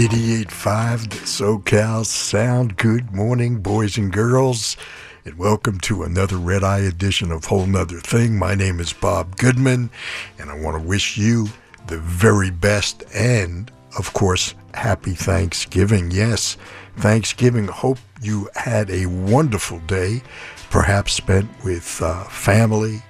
88.5 0.00 1.10
the 1.10 1.16
SoCal 1.26 2.06
Sound. 2.06 2.78
Good 2.78 3.12
morning, 3.12 3.60
boys 3.60 3.98
and 3.98 4.10
girls, 4.10 4.78
and 5.26 5.36
welcome 5.36 5.78
to 5.80 6.04
another 6.04 6.38
Red 6.38 6.64
Eye 6.64 6.78
edition 6.78 7.30
of 7.30 7.44
Whole 7.44 7.66
Nother 7.66 8.00
Thing. 8.00 8.38
My 8.38 8.54
name 8.54 8.80
is 8.80 8.94
Bob 8.94 9.36
Goodman, 9.36 9.90
and 10.38 10.48
I 10.48 10.58
want 10.58 10.80
to 10.80 10.88
wish 10.88 11.18
you 11.18 11.48
the 11.86 11.98
very 11.98 12.50
best 12.50 13.04
and, 13.14 13.70
of 13.98 14.14
course, 14.14 14.54
happy 14.72 15.12
Thanksgiving. 15.12 16.10
Yes, 16.10 16.56
Thanksgiving. 16.96 17.66
Hope 17.68 17.98
you 18.22 18.48
had 18.54 18.88
a 18.88 19.04
wonderful 19.04 19.80
day, 19.80 20.22
perhaps 20.70 21.12
spent 21.12 21.50
with 21.62 22.00
uh, 22.00 22.24
family, 22.24 23.02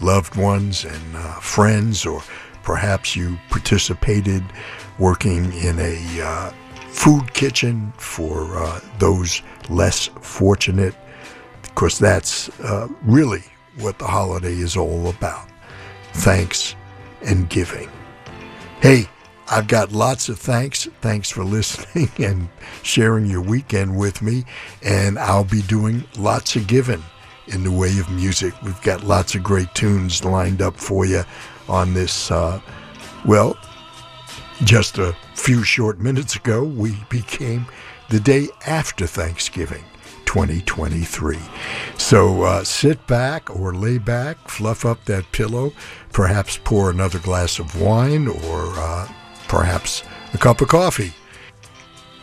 loved 0.00 0.36
ones, 0.36 0.84
and 0.84 1.16
uh, 1.16 1.40
friends, 1.40 2.06
or 2.06 2.22
perhaps 2.62 3.16
you 3.16 3.36
participated 3.50 4.44
working 4.98 5.52
in 5.52 5.78
a 5.78 6.20
uh, 6.20 6.50
food 6.88 7.32
kitchen 7.34 7.92
for 7.98 8.58
uh, 8.58 8.80
those 8.98 9.42
less 9.68 10.06
fortunate, 10.20 10.94
because 11.62 11.98
that's 11.98 12.48
uh, 12.60 12.88
really 13.02 13.44
what 13.78 13.98
the 13.98 14.06
holiday 14.06 14.54
is 14.54 14.76
all 14.76 15.08
about 15.08 15.48
thanks 16.16 16.74
and 17.22 17.48
giving. 17.48 17.88
Hey, 18.80 19.08
I've 19.48 19.68
got 19.68 19.92
lots 19.92 20.28
of 20.28 20.38
thanks. 20.38 20.88
Thanks 21.00 21.30
for 21.30 21.44
listening 21.44 22.10
and 22.18 22.48
sharing 22.82 23.26
your 23.26 23.42
weekend 23.42 23.96
with 23.96 24.22
me. 24.22 24.44
And 24.82 25.18
I'll 25.18 25.44
be 25.44 25.62
doing 25.62 26.04
lots 26.18 26.56
of 26.56 26.66
giving 26.66 27.02
in 27.48 27.62
the 27.62 27.70
way 27.70 27.98
of 27.98 28.10
music. 28.10 28.54
We've 28.62 28.80
got 28.82 29.04
lots 29.04 29.34
of 29.34 29.42
great 29.42 29.72
tunes 29.74 30.24
lined 30.24 30.62
up 30.62 30.76
for 30.76 31.06
you 31.06 31.22
on 31.68 31.94
this, 31.94 32.30
uh, 32.30 32.60
well, 33.24 33.56
just 34.64 34.98
a 34.98 35.14
few 35.34 35.62
short 35.62 35.98
minutes 35.98 36.36
ago, 36.36 36.64
we 36.64 36.96
became 37.08 37.66
the 38.08 38.20
day 38.20 38.48
after 38.66 39.06
Thanksgiving. 39.06 39.84
2023. 40.26 41.38
So 41.96 42.42
uh, 42.42 42.64
sit 42.64 43.06
back 43.06 43.48
or 43.58 43.72
lay 43.72 43.96
back, 43.96 44.36
fluff 44.48 44.84
up 44.84 45.02
that 45.06 45.32
pillow, 45.32 45.72
perhaps 46.12 46.58
pour 46.62 46.90
another 46.90 47.18
glass 47.20 47.58
of 47.58 47.80
wine 47.80 48.28
or 48.28 48.72
uh, 48.76 49.08
perhaps 49.48 50.02
a 50.34 50.38
cup 50.38 50.60
of 50.60 50.68
coffee. 50.68 51.14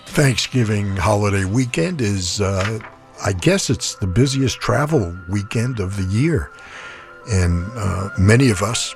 Thanksgiving 0.06 0.96
holiday 0.96 1.46
weekend 1.46 2.02
is, 2.02 2.40
uh, 2.40 2.80
I 3.26 3.34
guess, 3.34 3.72
it's 3.72 3.96
the 3.96 4.06
busiest 4.06 4.60
travel 4.60 5.18
weekend 5.28 5.80
of 5.80 5.98
the 5.98 6.04
year. 6.16 6.52
And 7.32 7.66
uh, 7.76 8.10
many 8.20 8.50
of 8.52 8.62
us, 8.62 8.94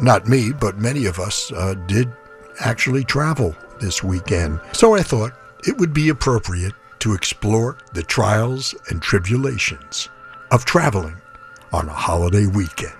not 0.00 0.26
me, 0.26 0.50
but 0.52 0.78
many 0.78 1.06
of 1.06 1.20
us 1.20 1.52
uh, 1.52 1.74
did 1.86 2.10
actually 2.60 3.04
travel 3.04 3.54
this 3.80 4.02
weekend. 4.02 4.60
So 4.72 4.94
I 4.94 5.02
thought 5.02 5.32
it 5.66 5.78
would 5.78 5.92
be 5.92 6.08
appropriate 6.08 6.74
to 7.00 7.14
explore 7.14 7.78
the 7.92 8.02
trials 8.02 8.74
and 8.88 9.00
tribulations 9.00 10.08
of 10.50 10.64
traveling 10.64 11.16
on 11.72 11.88
a 11.88 11.92
holiday 11.92 12.46
weekend. 12.46 12.92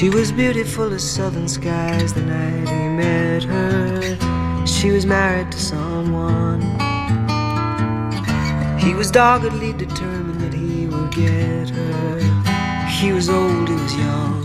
She 0.00 0.08
was 0.08 0.32
beautiful 0.32 0.94
as 0.94 1.04
southern 1.04 1.46
skies 1.46 2.14
the 2.14 2.22
night 2.22 2.66
he 2.70 2.88
met 2.88 3.44
her. 3.44 4.66
She 4.66 4.92
was 4.92 5.04
married 5.04 5.52
to 5.52 5.58
someone. 5.60 6.62
He 8.78 8.94
was 8.94 9.10
doggedly 9.10 9.74
determined 9.74 10.40
that 10.40 10.54
he 10.54 10.86
would 10.86 11.10
get 11.12 11.68
her. 11.68 12.88
He 12.88 13.12
was 13.12 13.28
old, 13.28 13.68
he 13.68 13.74
was 13.74 13.94
young. 13.94 14.42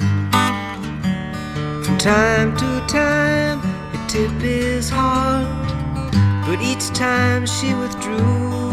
From 1.85 1.97
time 1.99 2.57
to 2.57 2.85
time, 2.89 3.61
he'd 3.93 4.09
tip 4.09 4.31
his 4.41 4.89
heart, 4.89 5.47
but 6.45 6.59
each 6.61 6.89
time 6.89 7.45
she 7.45 7.73
withdrew. 7.75 8.65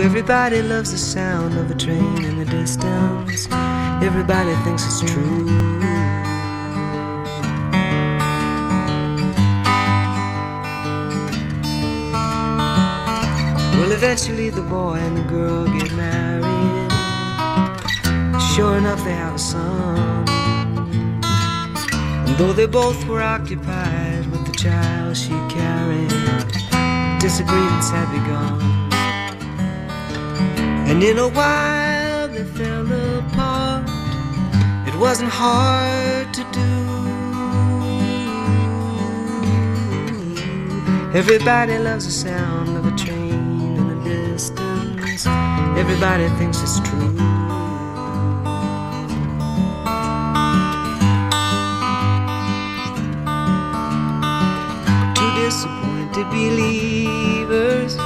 Everybody 0.00 0.62
loves 0.62 0.92
the 0.92 0.98
sound 0.98 1.58
of 1.58 1.68
a 1.68 1.74
train 1.74 2.41
Everybody 4.02 4.54
thinks 4.64 4.84
it's 4.84 5.00
true. 5.10 5.46
Well, 13.78 13.92
eventually 13.92 14.50
the 14.50 14.60
boy 14.62 14.96
and 14.96 15.16
the 15.16 15.22
girl 15.22 15.64
get 15.64 15.92
married. 15.94 16.92
Sure 18.54 18.76
enough, 18.76 19.02
they 19.02 19.14
have 19.14 19.36
a 19.36 19.38
son. 19.38 20.28
And 22.26 22.36
though 22.36 22.52
they 22.52 22.66
both 22.66 23.02
were 23.06 23.22
occupied 23.22 24.26
with 24.30 24.44
the 24.44 24.52
child 24.52 25.16
she 25.16 25.30
carried, 25.48 26.10
disagreements 27.18 27.88
had 27.88 28.10
begun. 28.12 28.60
And 30.86 31.02
in 31.02 31.16
a 31.16 31.28
while 31.28 31.91
fell 32.56 32.86
apart. 33.18 33.88
It 34.86 34.94
wasn't 34.96 35.30
hard 35.30 36.32
to 36.34 36.42
do. 36.52 36.70
Everybody 41.14 41.78
loves 41.78 42.04
the 42.06 42.10
sound 42.10 42.76
of 42.76 42.86
a 42.86 42.96
train 42.96 43.76
in 43.76 43.88
the 43.88 43.98
distance. 44.10 45.26
Everybody 45.76 46.28
thinks 46.38 46.60
it's 46.62 46.80
true. 46.80 47.16
Two 55.16 55.30
disappointed 55.40 56.26
believers, 56.30 57.96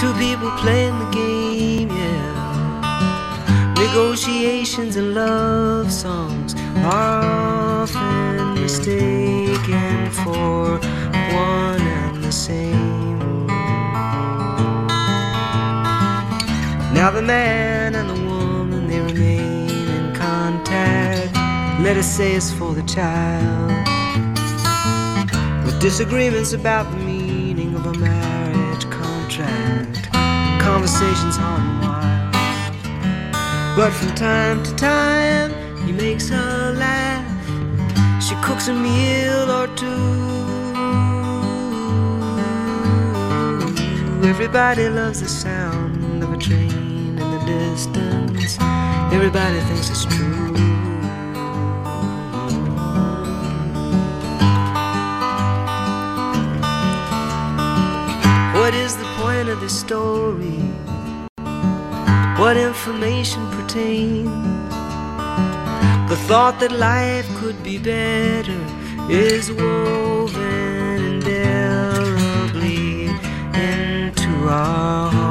two 0.00 0.12
people 0.14 0.50
playing 0.62 0.98
the 0.98 1.10
game. 1.12 1.45
Negotiations 3.78 4.96
and 4.96 5.14
love 5.14 5.92
songs 5.92 6.54
are 6.78 7.82
often 7.82 8.54
mistaken 8.54 10.10
for 10.10 10.78
one 11.34 11.82
and 11.82 12.24
the 12.24 12.32
same. 12.32 13.46
Now 16.94 17.10
the 17.10 17.20
man 17.20 17.94
and 17.94 18.08
the 18.08 18.20
woman 18.24 18.86
they 18.88 18.98
remain 18.98 19.68
in 19.68 20.14
contact. 20.14 21.34
Let 21.82 21.98
us 21.98 22.06
say 22.06 22.32
it's 22.32 22.50
for 22.50 22.72
the 22.74 22.82
child. 22.84 23.70
With 25.66 25.78
disagreements 25.82 26.54
about 26.54 26.90
the 26.90 26.96
meaning 26.96 27.74
of 27.74 27.84
a 27.84 27.92
marriage 27.98 28.88
contract. 28.88 30.10
Conversations 30.62 31.38
wild. 31.38 31.75
But 33.76 33.92
from 33.92 34.14
time 34.14 34.62
to 34.62 34.74
time, 34.74 35.52
he 35.84 35.92
makes 35.92 36.30
her 36.30 36.72
laugh. 36.72 37.26
She 38.22 38.34
cooks 38.36 38.68
a 38.68 38.72
meal 38.72 39.50
or 39.50 39.66
two. 39.76 40.26
Everybody 44.26 44.88
loves 44.88 45.20
the 45.20 45.28
sound 45.28 46.22
of 46.24 46.32
a 46.32 46.38
train 46.38 47.18
in 47.18 47.30
the 47.34 47.42
distance. 47.44 48.56
Everybody 49.12 49.60
thinks 49.68 49.90
it's 49.90 50.06
true. 50.06 50.54
What 58.58 58.72
is 58.72 58.96
the 58.96 59.04
point 59.18 59.50
of 59.50 59.60
this 59.60 59.78
story? 59.78 60.65
What 62.38 62.58
information 62.58 63.50
pertains? 63.50 64.28
The 66.10 66.16
thought 66.28 66.60
that 66.60 66.70
life 66.70 67.26
could 67.38 67.62
be 67.62 67.78
better 67.78 68.60
is 69.08 69.50
woven 69.50 71.22
indelibly 71.26 73.06
into 73.54 74.48
our 74.48 75.25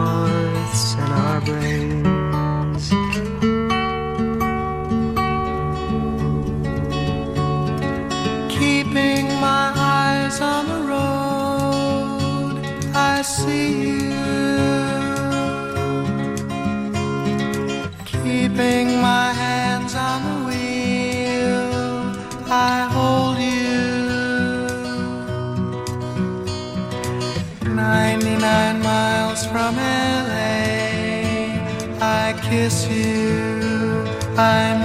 you, 34.37 34.84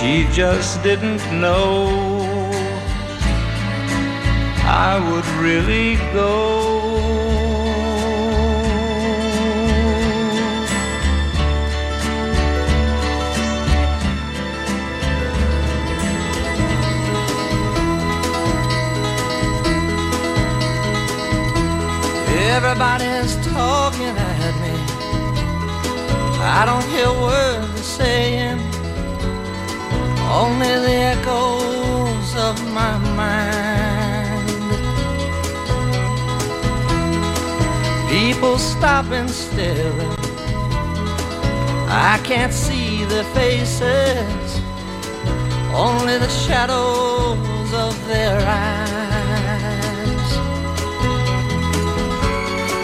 She 0.00 0.26
just 0.32 0.82
didn't 0.82 1.20
know 1.38 1.84
I 4.64 4.98
would 5.10 5.26
really 5.44 5.96
go. 6.14 6.80
Everybody's 22.56 23.36
talking 23.52 24.16
at 24.16 24.54
me. 24.62 24.74
I 26.42 26.64
don't 26.64 26.84
hear 26.88 27.12
words 27.20 27.70
they're 27.74 27.82
saying, 27.82 28.49
only 30.30 30.74
the 30.86 30.98
echoes 31.14 32.36
of 32.36 32.56
my 32.72 32.96
mind. 33.18 34.48
People 38.08 38.56
stop 38.58 39.06
and 39.10 39.28
stare. 39.28 39.92
I 41.88 42.20
can't 42.22 42.52
see 42.52 43.04
their 43.04 43.24
faces, 43.34 44.60
only 45.74 46.16
the 46.18 46.28
shadows 46.28 47.72
of 47.72 47.94
their 48.06 48.38
eyes. 48.46 49.10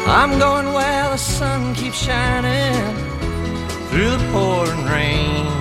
I'm 0.08 0.38
going 0.38 0.72
where 0.72 1.10
the 1.10 1.16
sun 1.16 1.74
keeps 1.74 1.98
shining 1.98 2.94
through 3.90 4.10
the 4.10 4.28
pouring 4.32 4.84
rain. 4.86 5.55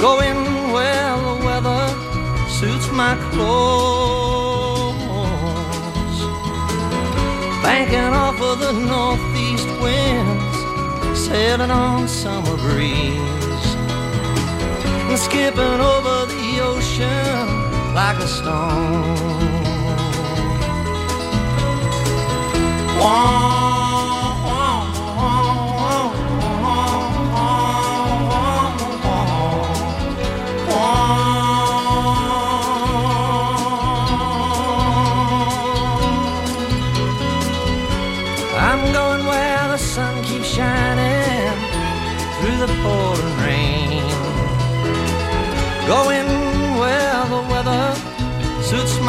Going 0.00 0.72
where 0.72 1.16
the 1.18 1.34
weather 1.44 1.84
suits 2.48 2.90
my 2.90 3.14
clothes. 3.32 5.00
Banking 7.62 8.14
off 8.24 8.40
of 8.40 8.60
the 8.60 8.72
northeast 8.72 9.68
winds, 9.82 10.58
sailing 11.20 11.70
on 11.70 12.08
summer 12.08 12.56
breeze. 12.56 13.74
And 15.10 15.18
skipping 15.18 15.80
over 15.92 16.24
the 16.32 16.60
ocean 16.62 17.94
like 17.94 18.18
a 18.20 18.26
stone. 18.26 19.50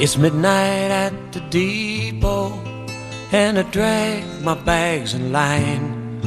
It's 0.00 0.16
midnight 0.16 0.92
at 0.92 1.32
the 1.32 1.40
depot, 1.50 2.52
and 3.32 3.58
I 3.58 3.62
drag 3.62 4.22
my 4.44 4.54
bags 4.54 5.12
in 5.12 5.32
line. 5.32 6.20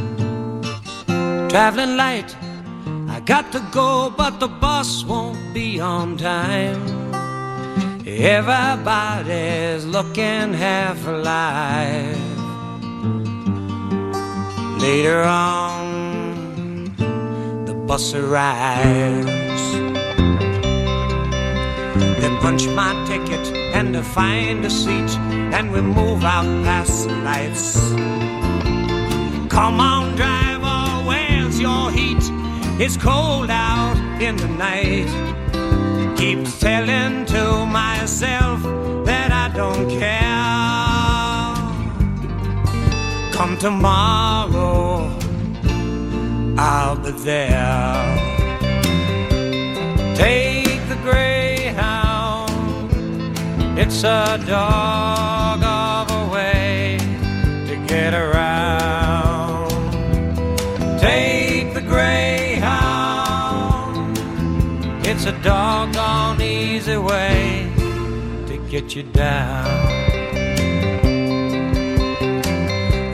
Traveling 1.47 1.95
light, 1.95 2.35
I 3.07 3.21
got 3.21 3.53
to 3.53 3.65
go, 3.71 4.09
but 4.09 4.41
the 4.41 4.49
bus 4.49 5.05
won't 5.05 5.53
be 5.53 5.79
on 5.79 6.17
time. 6.17 6.83
Everybody's 8.05 9.85
looking 9.85 10.53
half 10.53 11.07
alive. 11.07 12.19
Later 14.81 15.23
on, 15.23 16.93
the 17.65 17.73
bus 17.87 18.13
arrives. 18.13 19.40
They 22.21 22.29
punch 22.39 22.67
my 22.67 22.93
ticket 23.07 23.47
and 23.73 23.97
I 23.97 24.03
find 24.03 24.63
a 24.63 24.69
seat, 24.69 25.11
and 25.57 25.71
we 25.71 25.81
move 25.81 26.23
out 26.23 26.45
past 26.63 27.07
the 27.07 27.15
lights. 27.15 27.79
Come 29.49 29.79
on, 29.79 30.15
driver, 30.15 31.07
where's 31.07 31.59
your 31.59 31.89
heat? 31.89 32.23
It's 32.79 32.95
cold 32.95 33.49
out 33.49 33.97
in 34.21 34.35
the 34.37 34.47
night. 34.47 35.09
Keep 36.15 36.45
telling 36.59 37.25
to 37.25 37.65
myself 37.65 38.61
that 39.05 39.31
I 39.31 39.47
don't 39.55 39.89
care. 39.89 40.21
Come 43.33 43.57
tomorrow, 43.57 45.09
I'll 46.55 46.97
be 46.97 47.11
there. 47.11 48.05
Take 50.15 50.50
it's 54.03 54.09
a 54.09 54.39
dog 54.47 55.61
of 55.63 56.09
a 56.09 56.33
way 56.33 56.97
to 57.67 57.75
get 57.85 58.15
around. 58.15 59.69
Take 60.99 61.75
the 61.75 61.81
Greyhound. 61.81 62.57
It's 65.05 65.25
a 65.27 65.33
doggone 65.43 66.41
easy 66.41 66.97
way 66.97 67.71
to 68.47 68.57
get 68.71 68.95
you 68.95 69.03
down. 69.03 69.67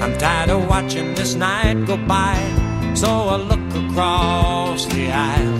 I'm 0.01 0.17
tired 0.17 0.51
of 0.51 0.69
watching 0.69 1.15
this 1.15 1.35
night 1.35 1.85
go 1.85 1.97
by, 1.97 2.37
so 2.93 3.09
I 3.09 3.35
look 3.35 3.75
across 3.89 4.85
the 4.85 5.11
aisle. 5.11 5.59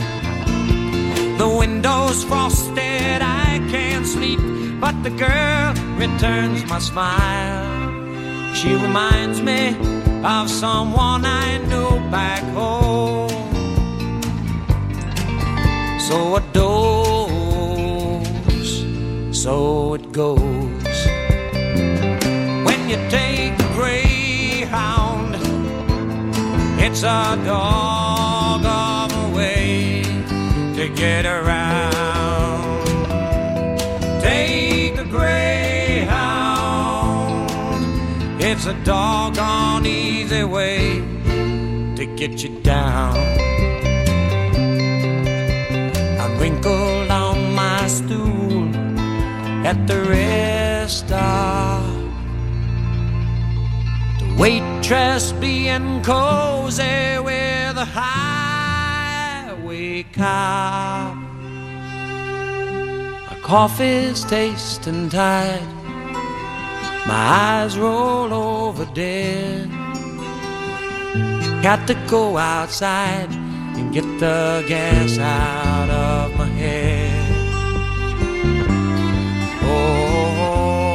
The 1.38 1.50
window's 1.60 2.24
frosted, 2.24 3.17
but 4.80 4.96
the 5.04 5.10
girl 5.10 5.74
returns 5.98 6.66
my 6.66 6.80
smile. 6.80 8.54
She 8.54 8.74
reminds 8.76 9.42
me 9.42 9.76
of 10.24 10.50
someone 10.50 11.26
I 11.26 11.58
knew 11.70 12.00
back 12.12 12.44
home. 12.54 13.30
So 16.00 16.38
it 16.38 16.54
goes, 16.54 17.26
so 19.32 19.94
it 19.96 20.12
goes. 20.12 21.08
When 22.66 22.90
you 22.90 22.98
take 23.10 23.60
a 23.60 23.70
greyhound, 23.74 25.36
it's 26.80 27.04
a 27.04 27.38
dog 27.46 28.64
of 28.66 29.12
a 29.24 29.36
way 29.36 30.04
to 30.76 30.88
get 30.96 31.26
around. 31.26 31.57
It's 38.50 38.66
a 38.66 38.74
doggone 38.86 39.86
easy 39.86 40.46
way 40.46 41.02
to 41.98 42.06
get 42.16 42.42
you 42.44 42.62
down. 42.62 43.18
I'm 46.18 46.38
wrinkled 46.40 47.12
on 47.12 47.54
my 47.54 47.86
stool 47.88 48.74
at 49.68 49.86
the 49.86 50.02
rest. 50.04 51.10
The 51.10 51.84
waitress 54.40 55.34
being 55.34 56.02
cozy 56.02 57.20
with 57.20 57.76
a 57.76 57.88
highway 58.00 59.64
cop. 60.04 61.18
My 63.28 63.38
coffee's 63.44 64.24
tasting 64.24 65.10
tight 65.10 65.77
my 67.08 67.16
eyes 67.16 67.78
roll 67.78 68.34
over 68.34 68.86
dead. 68.94 69.70
Got 71.64 71.88
to 71.88 71.96
go 72.08 72.38
outside 72.38 73.30
and 73.78 73.94
get 73.94 74.04
the 74.20 74.66
gas 74.68 75.18
out 75.18 75.90
of 75.90 76.38
my 76.38 76.46
head. 76.46 77.34
Oh, 79.64 80.88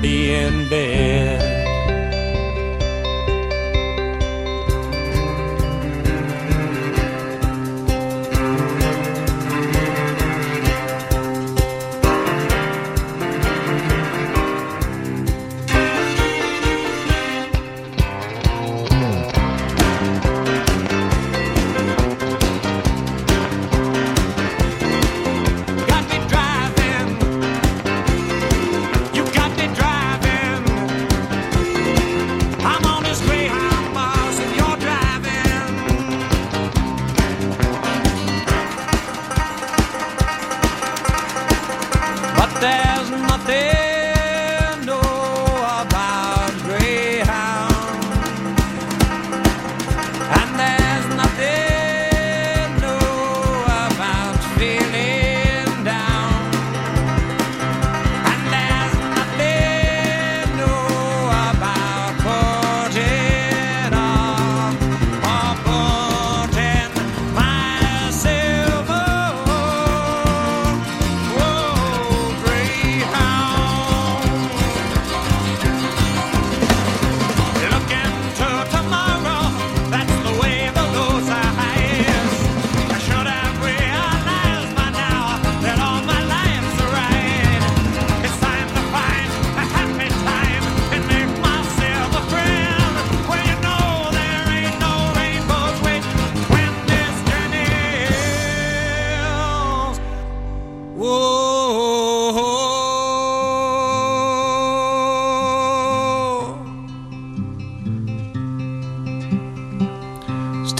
be 0.00 0.32
in 0.32 0.68
bed. 0.68 1.17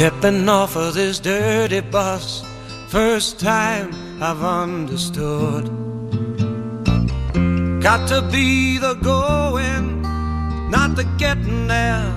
Stepping 0.09 0.49
off 0.49 0.75
of 0.75 0.95
this 0.95 1.21
dirty 1.21 1.81
bus, 1.81 2.43
first 2.89 3.39
time 3.39 3.91
I've 4.23 4.43
understood. 4.43 5.67
Got 7.83 8.09
to 8.09 8.23
be 8.33 8.79
the 8.79 8.95
going, 8.95 10.01
not 10.71 10.97
the 10.97 11.05
getting 11.19 11.67
there 11.67 12.11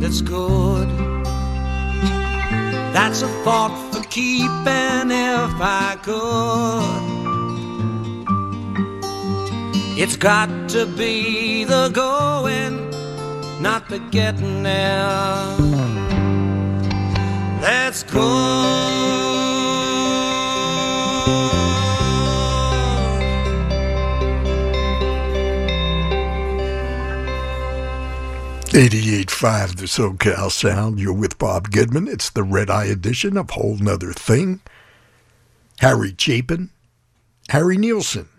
that's 0.00 0.20
good. 0.20 0.88
That's 2.92 3.22
a 3.22 3.28
thought 3.44 3.70
for 3.92 4.02
keeping 4.08 5.12
if 5.12 5.54
I 5.60 5.96
could. 6.02 7.04
It's 9.96 10.16
got 10.16 10.48
to 10.70 10.86
be 10.86 11.62
the 11.62 11.88
going, 11.90 12.90
not 13.62 13.88
the 13.88 14.00
getting 14.10 14.64
there. 14.64 15.97
Let's 17.68 18.02
go. 18.02 18.20
88.5 28.70 29.76
the 29.76 29.84
SoCal 29.84 30.50
Sound. 30.50 30.98
You're 30.98 31.12
with 31.12 31.36
Bob 31.36 31.70
Goodman. 31.70 32.08
It's 32.08 32.30
the 32.30 32.42
Red 32.42 32.70
Eye 32.70 32.86
edition 32.86 33.36
of 33.36 33.50
Whole 33.50 33.76
Nother 33.76 34.14
Thing. 34.14 34.62
Harry 35.80 36.14
Chapin, 36.16 36.70
Harry 37.50 37.76
Nilsson, 37.76 38.30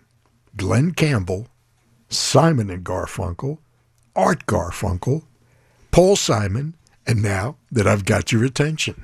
Glen 0.56 0.90
Campbell, 0.90 1.46
Simon 2.08 2.68
and 2.68 2.84
Garfunkel, 2.84 3.58
Art 4.16 4.46
Garfunkel, 4.46 5.22
Paul 5.92 6.16
Simon, 6.16 6.74
and 7.10 7.24
now 7.24 7.56
that 7.72 7.88
I've 7.88 8.04
got 8.04 8.30
your 8.30 8.44
attention. 8.44 8.94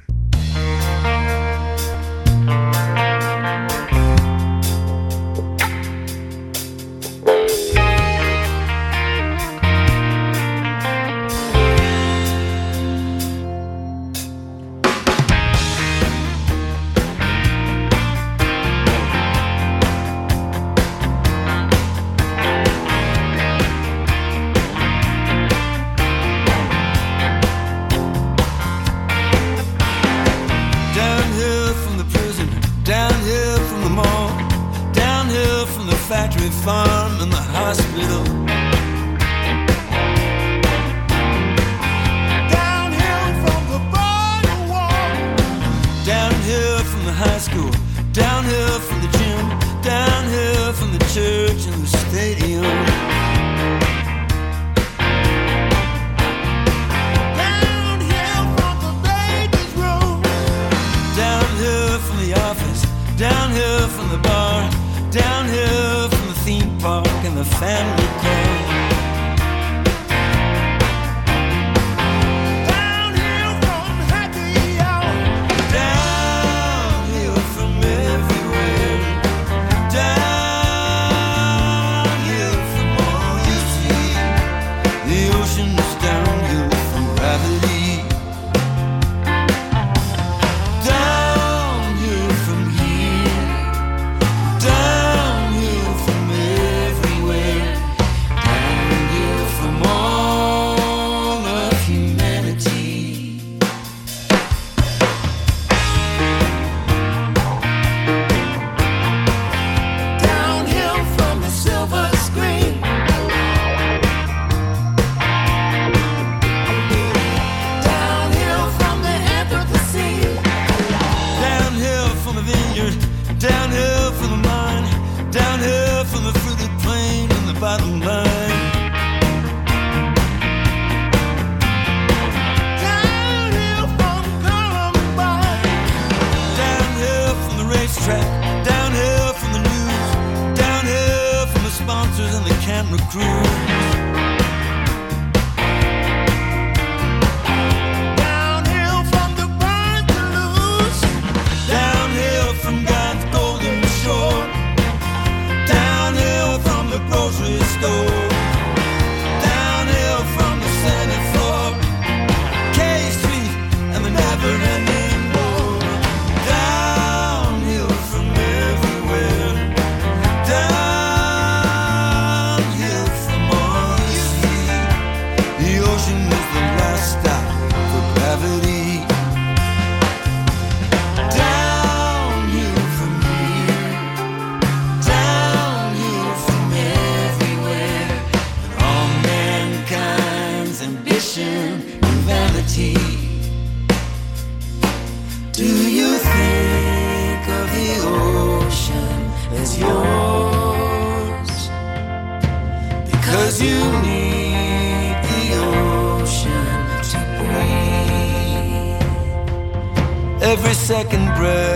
second 210.96 211.26
breath. 211.36 211.75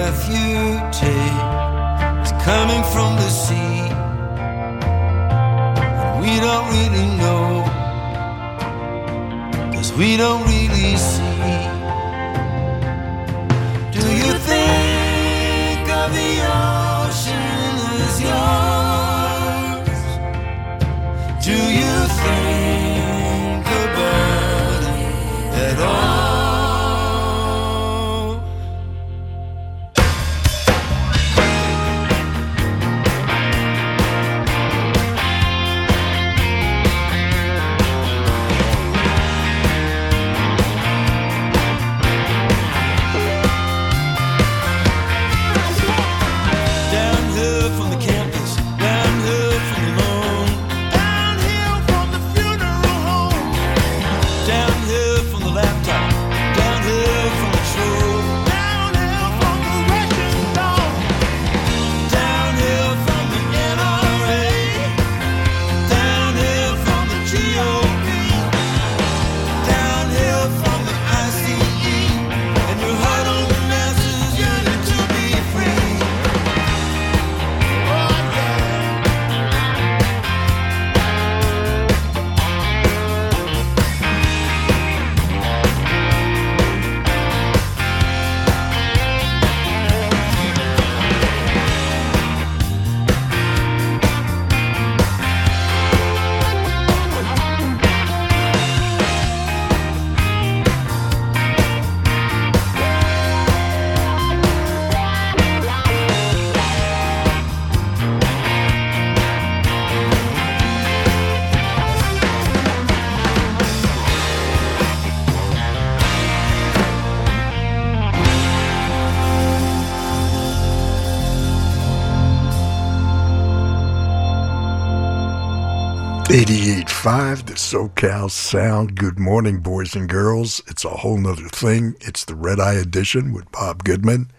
88.5, 127.01 127.47
the 127.47 127.55
SoCal 127.55 128.31
Sound. 128.31 128.95
Good 128.95 129.19
morning, 129.19 129.61
boys 129.61 129.97
and 129.97 130.07
girls. 130.07 130.61
It's 130.67 130.85
a 130.85 130.91
whole 130.91 131.17
nother 131.17 131.49
thing. 131.49 131.95
It's 132.03 132.27
the 132.27 132.35
Red 132.35 132.61
Eye 132.61 132.75
Edition 132.75 133.33
with 133.33 133.51
Bob 133.51 133.85
Goodman. 133.85 134.31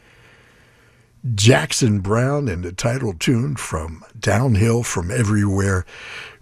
Jackson 1.34 2.02
Browne 2.02 2.48
and 2.48 2.64
the 2.64 2.72
title 2.72 3.16
tune 3.18 3.56
from 3.56 4.04
Downhill 4.20 4.84
from 4.84 5.10
Everywhere, 5.10 5.88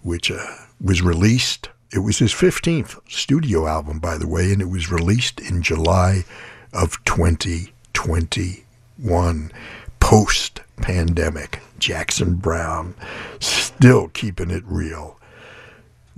which 0.01 0.29
uh, 0.29 0.45
was 0.83 1.01
released. 1.01 1.69
It 1.93 1.99
was 1.99 2.19
his 2.19 2.33
15th 2.33 2.99
studio 3.09 3.65
album, 3.65 3.99
by 3.99 4.17
the 4.17 4.27
way, 4.27 4.51
and 4.51 4.61
it 4.61 4.69
was 4.69 4.91
released 4.91 5.39
in 5.39 5.61
July 5.61 6.25
of 6.73 7.01
2021, 7.05 9.51
post 10.01 10.59
pandemic. 10.81 11.61
Jackson 11.77 12.35
Browne, 12.35 12.93
still 13.39 14.09
keeping 14.09 14.51
it 14.51 14.63
real. 14.65 15.15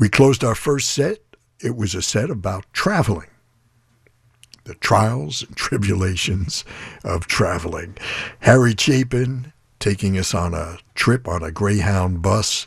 We 0.01 0.09
closed 0.09 0.43
our 0.43 0.55
first 0.55 0.91
set. 0.91 1.19
It 1.59 1.75
was 1.75 1.93
a 1.93 2.01
set 2.01 2.31
about 2.31 2.65
traveling, 2.73 3.29
the 4.63 4.73
trials 4.73 5.43
and 5.43 5.55
tribulations 5.55 6.65
of 7.03 7.27
traveling. 7.27 7.95
Harry 8.39 8.73
Chapin 8.75 9.53
taking 9.77 10.17
us 10.17 10.33
on 10.33 10.55
a 10.55 10.79
trip 10.95 11.27
on 11.27 11.43
a 11.43 11.51
Greyhound 11.51 12.23
bus. 12.23 12.65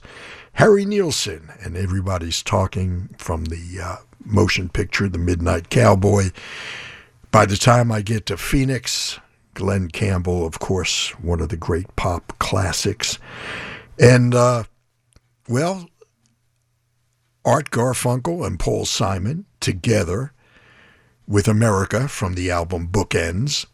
Harry 0.53 0.85
Nilsson, 0.85 1.51
and 1.61 1.77
everybody's 1.77 2.41
talking 2.41 3.13
from 3.19 3.47
the 3.47 3.81
uh, 3.83 3.97
motion 4.25 4.69
picture, 4.69 5.09
The 5.09 5.19
Midnight 5.19 5.71
Cowboy. 5.71 6.31
By 7.33 7.47
the 7.47 7.57
time 7.57 7.91
I 7.91 8.03
get 8.03 8.27
to 8.27 8.37
Phoenix, 8.37 9.19
Glen 9.55 9.89
Campbell, 9.89 10.47
of 10.47 10.61
course, 10.61 11.09
one 11.19 11.41
of 11.41 11.49
the 11.49 11.57
great 11.57 11.97
pop 11.97 12.39
classics. 12.39 13.19
And, 13.99 14.37
uh, 14.37 14.63
well, 15.49 15.89
Art 17.45 17.71
Garfunkel 17.71 18.47
and 18.47 18.59
Paul 18.59 18.87
Simon 18.87 19.45
together 19.61 20.33
with 21.29 21.47
America 21.47 22.09
from 22.09 22.35
the 22.35 22.51
album 22.51 22.89
Bookends. 22.89 23.67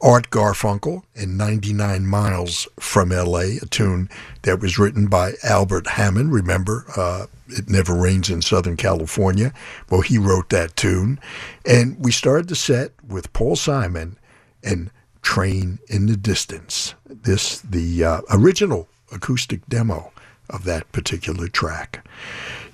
Art 0.00 0.30
Garfunkel 0.30 1.02
in 1.14 1.36
99 1.36 2.06
Miles 2.06 2.66
from 2.80 3.10
LA, 3.10 3.58
a 3.62 3.66
tune 3.70 4.08
that 4.42 4.60
was 4.60 4.78
written 4.78 5.06
by 5.06 5.34
Albert 5.44 5.86
Hammond. 5.86 6.32
Remember, 6.32 6.86
uh, 6.96 7.26
It 7.48 7.68
Never 7.68 7.94
Rains 7.94 8.30
in 8.30 8.42
Southern 8.42 8.76
California. 8.76 9.52
Well, 9.90 10.00
he 10.00 10.18
wrote 10.18 10.48
that 10.48 10.76
tune. 10.76 11.20
And 11.66 11.96
we 12.02 12.10
started 12.10 12.48
the 12.48 12.56
set 12.56 12.92
with 13.06 13.32
Paul 13.32 13.54
Simon 13.54 14.16
and 14.64 14.90
Train 15.22 15.78
in 15.88 16.06
the 16.06 16.16
Distance. 16.16 16.94
This, 17.06 17.60
the 17.60 18.02
uh, 18.02 18.20
original 18.30 18.88
acoustic 19.12 19.66
demo 19.68 20.12
of 20.48 20.64
that 20.64 20.90
particular 20.92 21.46
track. 21.46 22.04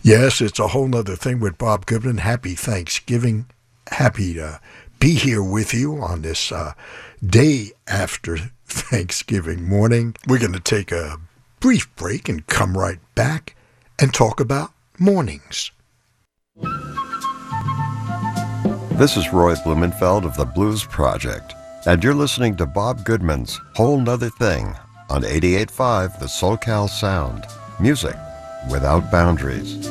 Yes, 0.06 0.40
it's 0.40 0.60
a 0.60 0.68
whole 0.68 0.86
nother 0.86 1.16
thing 1.16 1.40
with 1.40 1.58
Bob 1.58 1.84
Goodman. 1.84 2.18
Happy 2.18 2.54
Thanksgiving. 2.54 3.46
Happy 3.88 4.34
to 4.34 4.60
be 5.00 5.14
here 5.14 5.42
with 5.42 5.74
you 5.74 6.00
on 6.00 6.22
this 6.22 6.52
uh, 6.52 6.74
day 7.26 7.72
after 7.88 8.36
Thanksgiving 8.66 9.64
morning. 9.68 10.14
We're 10.28 10.38
going 10.38 10.52
to 10.52 10.60
take 10.60 10.92
a 10.92 11.16
brief 11.58 11.92
break 11.96 12.28
and 12.28 12.46
come 12.46 12.78
right 12.78 13.00
back 13.16 13.56
and 13.98 14.14
talk 14.14 14.38
about 14.38 14.70
mornings. 14.96 15.72
This 18.92 19.16
is 19.16 19.32
Roy 19.32 19.56
Blumenfeld 19.56 20.24
of 20.24 20.36
the 20.36 20.44
Blues 20.44 20.84
Project, 20.84 21.52
and 21.84 22.04
you're 22.04 22.14
listening 22.14 22.54
to 22.58 22.66
Bob 22.66 23.04
Goodman's 23.04 23.60
Whole 23.74 24.00
Nother 24.00 24.30
Thing 24.30 24.72
on 25.10 25.22
88.5 25.22 26.20
The 26.20 26.26
SoCal 26.26 26.88
Sound. 26.88 27.44
Music 27.80 28.14
without 28.70 29.10
boundaries. 29.10 29.88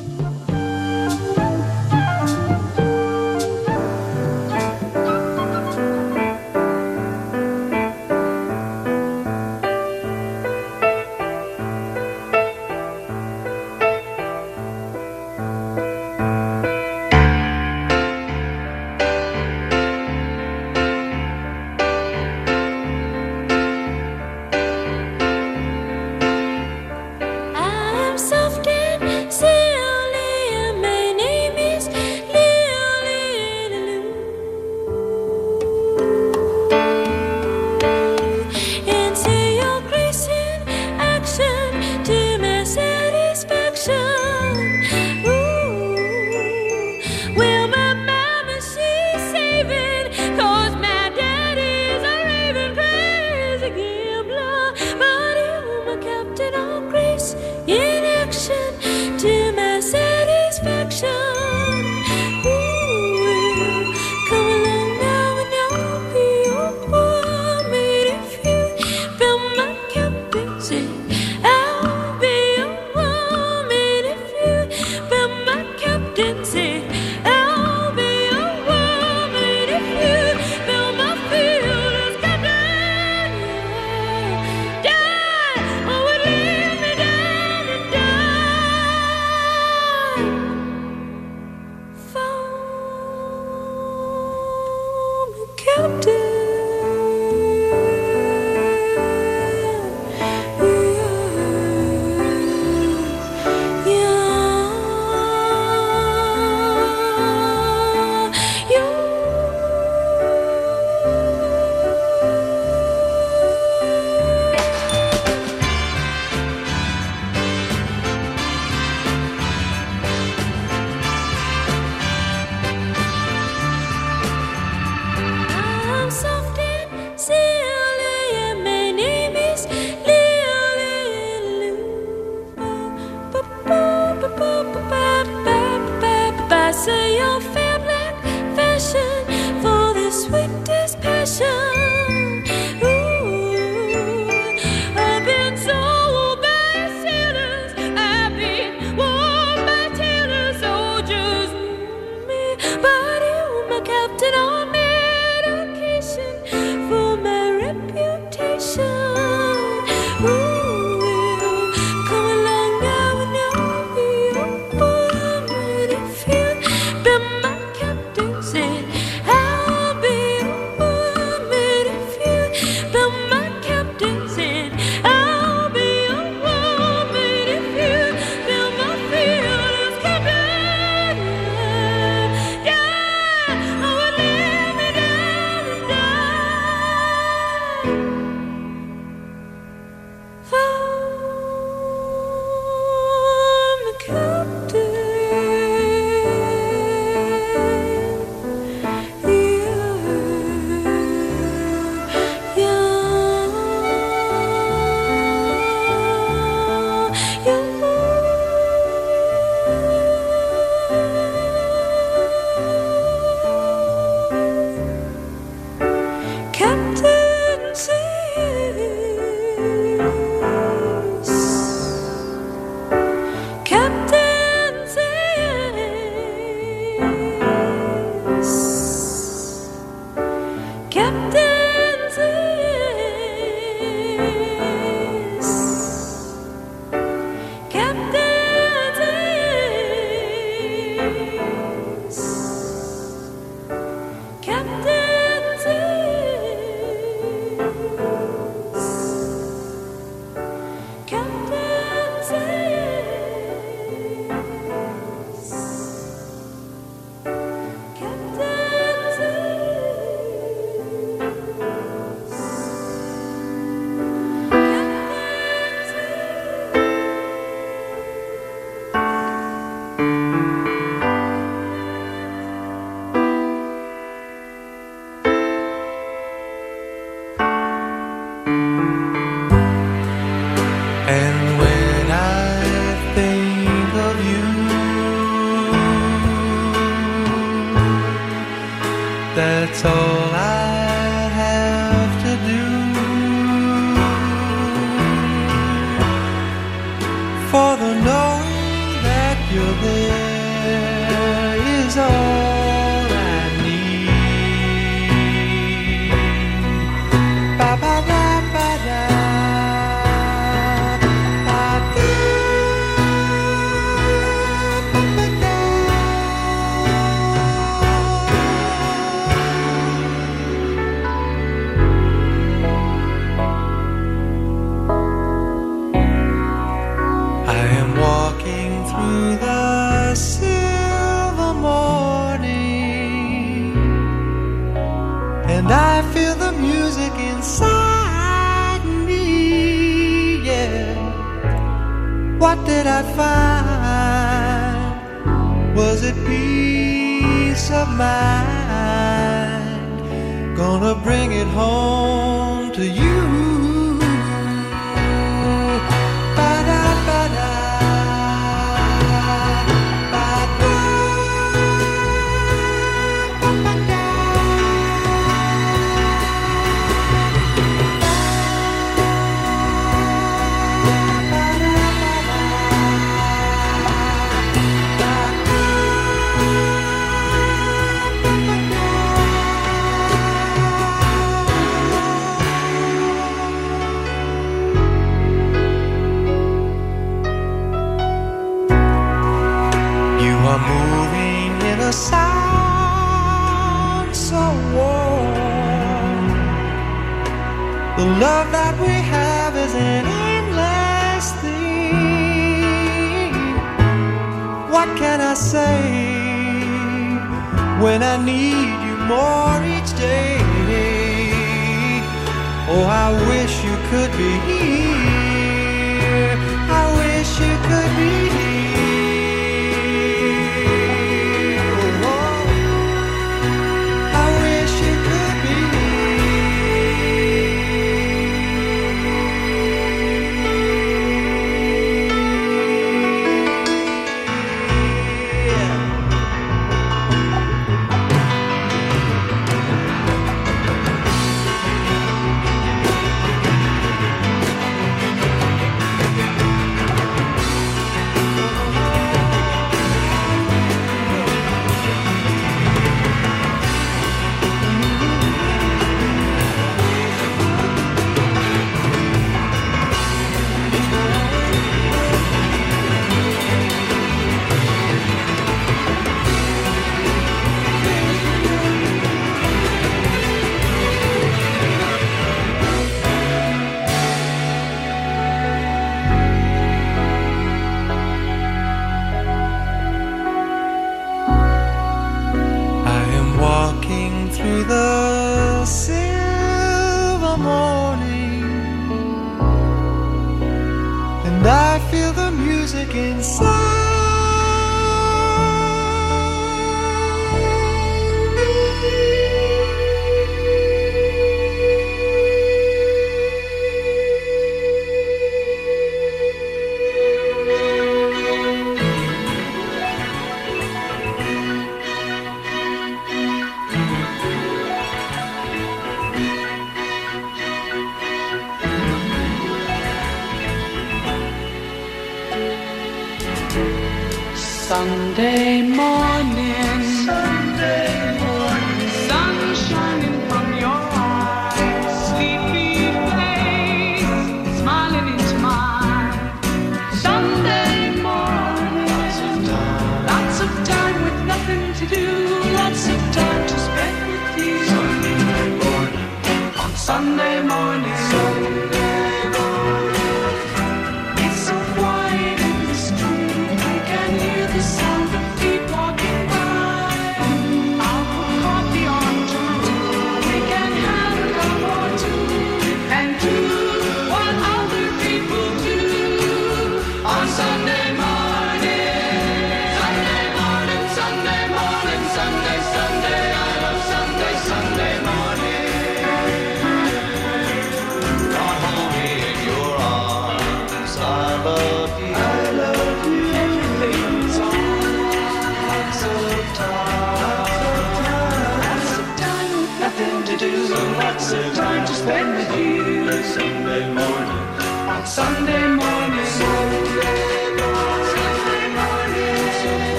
Morning, 460.76 460.92
Sunday 460.92 461.15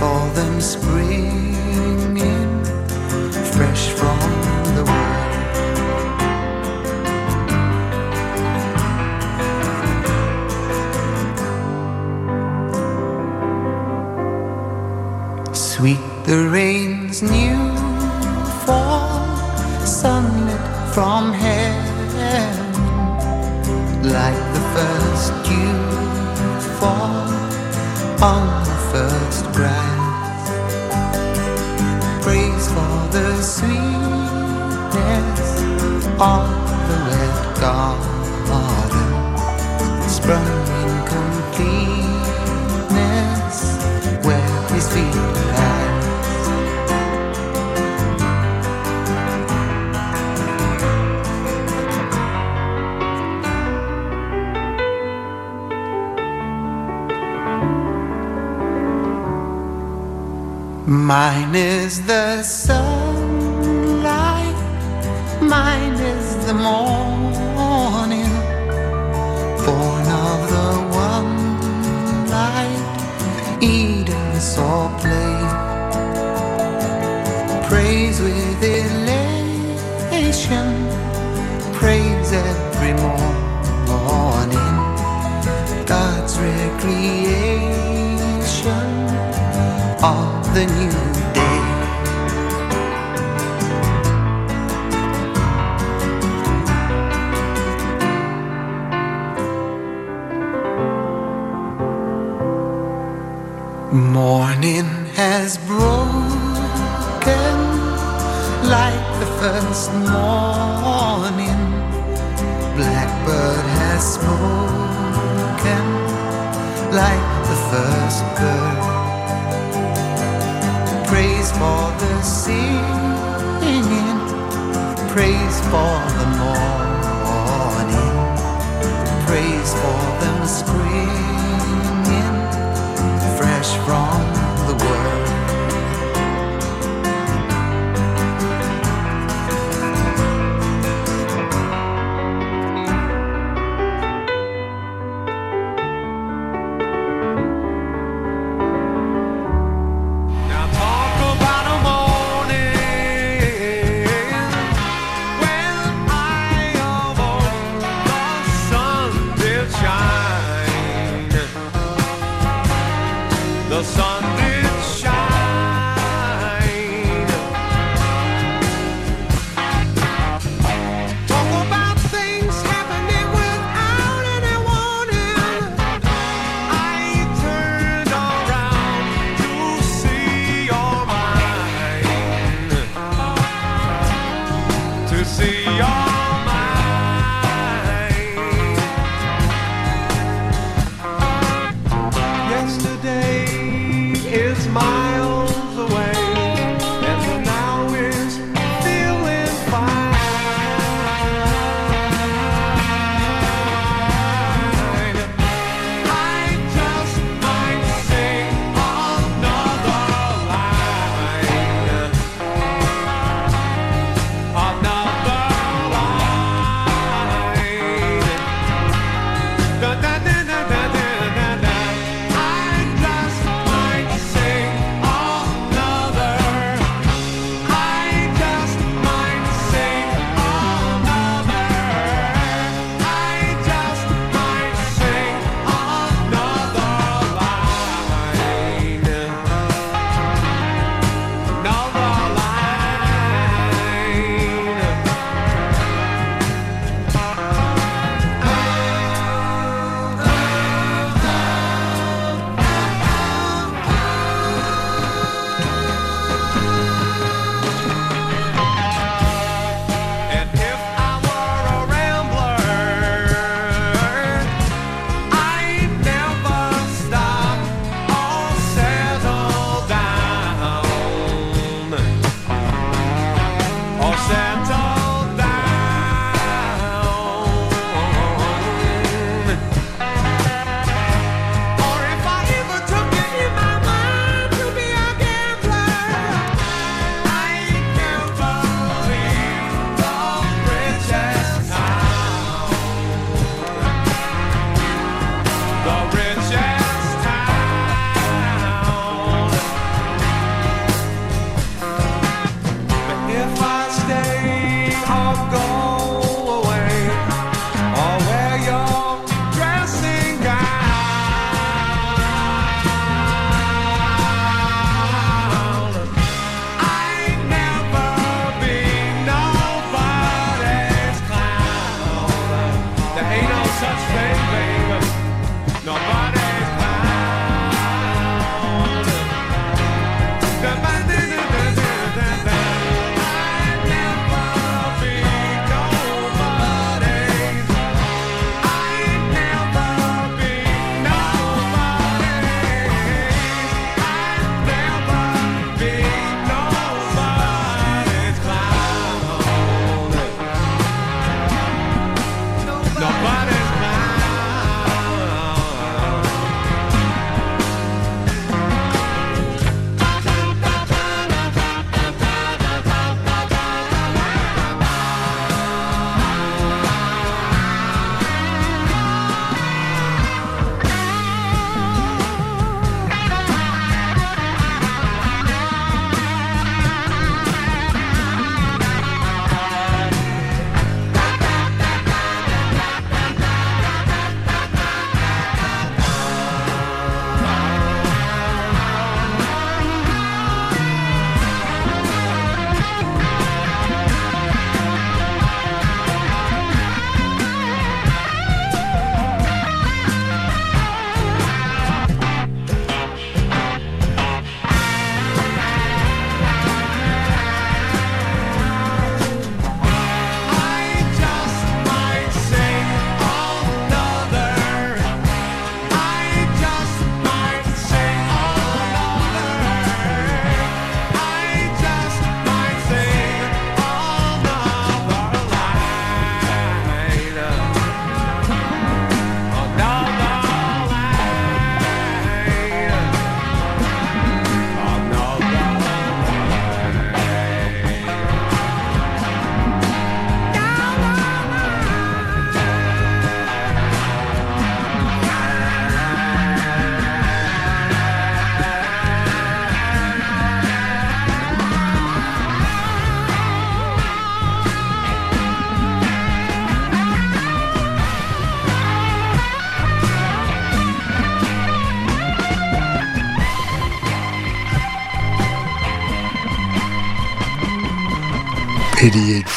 for 0.00 0.30
them 0.32 0.58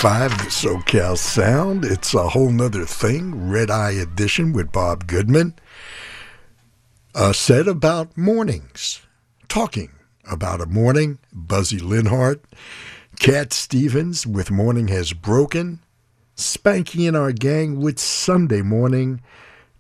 Five 0.04 0.38
the 0.38 0.50
SoCal 0.50 1.18
Sound. 1.18 1.86
It's 1.86 2.14
a 2.14 2.28
whole 2.28 2.52
nother 2.52 2.84
thing. 2.84 3.50
Red 3.50 3.72
Eye 3.72 3.92
Edition 3.92 4.52
with 4.52 4.70
Bob 4.70 5.08
Goodman. 5.08 5.56
Uh, 7.16 7.32
said 7.32 7.70
about 7.70 8.18
mornings, 8.18 9.00
talking 9.48 9.94
about 10.30 10.60
a 10.60 10.66
morning. 10.66 11.20
Buzzy 11.32 11.80
Linhart, 11.80 12.42
Cat 13.18 13.54
Stevens 13.54 14.28
with 14.28 14.52
Morning 14.52 14.90
Has 14.90 15.14
Broken. 15.14 15.80
Spanky 16.36 17.10
& 17.14 17.18
Our 17.18 17.32
Gang 17.32 17.80
with 17.80 17.98
Sunday 17.98 18.62
Morning. 18.62 19.22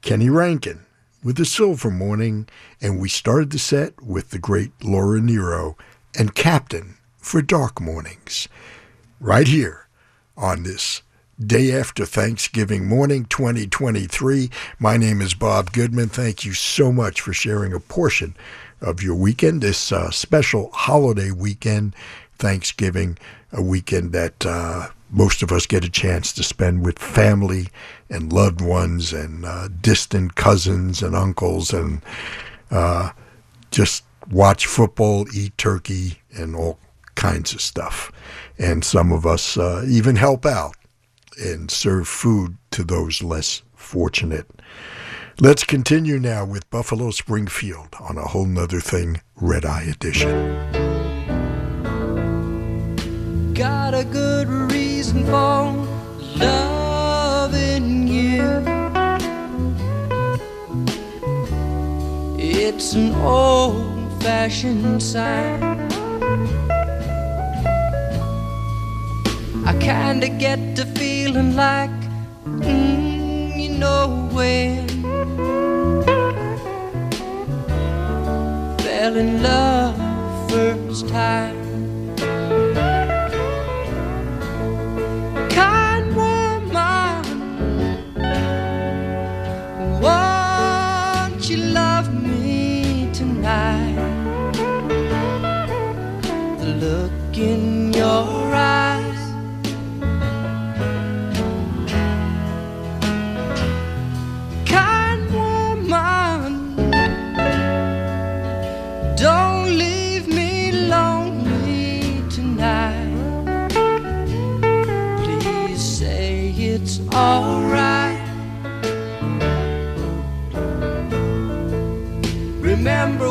Kenny 0.01 0.29
Rankin 0.29 0.85
with 1.21 1.35
the 1.35 1.43
Silver 1.43 1.91
Morning. 1.91 2.47
And 2.79 2.97
we 2.97 3.09
started 3.09 3.49
the 3.49 3.59
set 3.59 4.01
with 4.01 4.29
the 4.29 4.39
great 4.39 4.71
Laura 4.81 5.19
Nyro 5.19 5.77
and 6.17 6.33
Captain 6.33 6.95
for 7.17 7.41
Dark 7.41 7.81
Mornings 7.81 8.47
right 9.19 9.49
here 9.49 9.82
on 10.37 10.63
this 10.63 11.01
day 11.43 11.71
after 11.77 12.05
Thanksgiving 12.05 12.87
morning 12.87 13.25
2023. 13.25 14.49
My 14.79 14.97
name 14.97 15.21
is 15.21 15.33
Bob 15.33 15.71
Goodman. 15.71 16.09
Thank 16.09 16.45
you 16.45 16.53
so 16.53 16.91
much 16.91 17.21
for 17.21 17.33
sharing 17.33 17.73
a 17.73 17.79
portion 17.79 18.35
of 18.81 19.01
your 19.01 19.15
weekend, 19.15 19.61
this 19.61 19.91
uh, 19.91 20.11
special 20.11 20.69
holiday 20.71 21.31
weekend 21.31 21.95
Thanksgiving, 22.37 23.17
a 23.51 23.61
weekend 23.61 24.11
that 24.13 24.45
uh, 24.45 24.89
most 25.09 25.43
of 25.43 25.51
us 25.51 25.65
get 25.65 25.85
a 25.85 25.89
chance 25.89 26.33
to 26.33 26.43
spend 26.43 26.83
with 26.83 26.99
family 26.99 27.67
and 28.09 28.33
loved 28.33 28.61
ones 28.61 29.13
and 29.13 29.45
uh, 29.45 29.69
distant 29.81 30.35
cousins 30.35 31.01
and 31.01 31.15
uncles 31.15 31.71
and 31.73 32.01
uh, 32.71 33.11
just 33.71 34.03
watch 34.29 34.65
football, 34.65 35.25
eat 35.33 35.57
turkey, 35.57 36.19
and 36.35 36.55
all 36.55 36.79
kinds 37.15 37.53
of 37.53 37.61
stuff. 37.61 38.11
And 38.57 38.83
some 38.83 39.11
of 39.11 39.25
us 39.25 39.57
uh, 39.57 39.83
even 39.87 40.15
help 40.15 40.45
out 40.45 40.75
and 41.37 41.69
serve 41.69 42.07
food 42.07 42.57
to 42.71 42.83
those 42.83 43.23
less 43.23 43.63
fortunate. 43.75 44.47
Let's 45.39 45.63
continue 45.63 46.19
now 46.19 46.45
with 46.45 46.69
Buffalo 46.69 47.11
Springfield 47.11 47.95
on 47.99 48.17
a 48.17 48.27
whole 48.27 48.45
nother 48.45 48.79
thing, 48.79 49.21
Red 49.35 49.65
Eye 49.65 49.83
Edition 49.83 50.83
got 53.53 53.93
a 53.93 54.03
good 54.03 54.47
reason 54.47 55.23
for 55.25 55.71
loving 56.35 58.07
you. 58.07 58.41
It's 62.37 62.93
an 62.93 63.13
old 63.15 64.21
fashioned 64.23 65.01
sign. 65.01 66.62
I 69.65 69.73
kinda 69.79 70.27
get 70.27 70.75
to 70.75 70.85
feeling 70.85 71.55
like, 71.55 71.89
mm, 72.45 73.57
you 73.57 73.69
know 73.69 74.29
when. 74.33 74.87
Fell 78.79 79.15
in 79.15 79.41
love 79.41 79.95
first 80.51 81.07
time. 81.07 81.62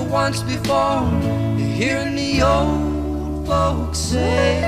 Once 0.00 0.42
before, 0.42 1.06
hearing 1.56 2.14
the 2.14 2.42
old 2.42 3.46
folks 3.46 3.98
say, 3.98 4.62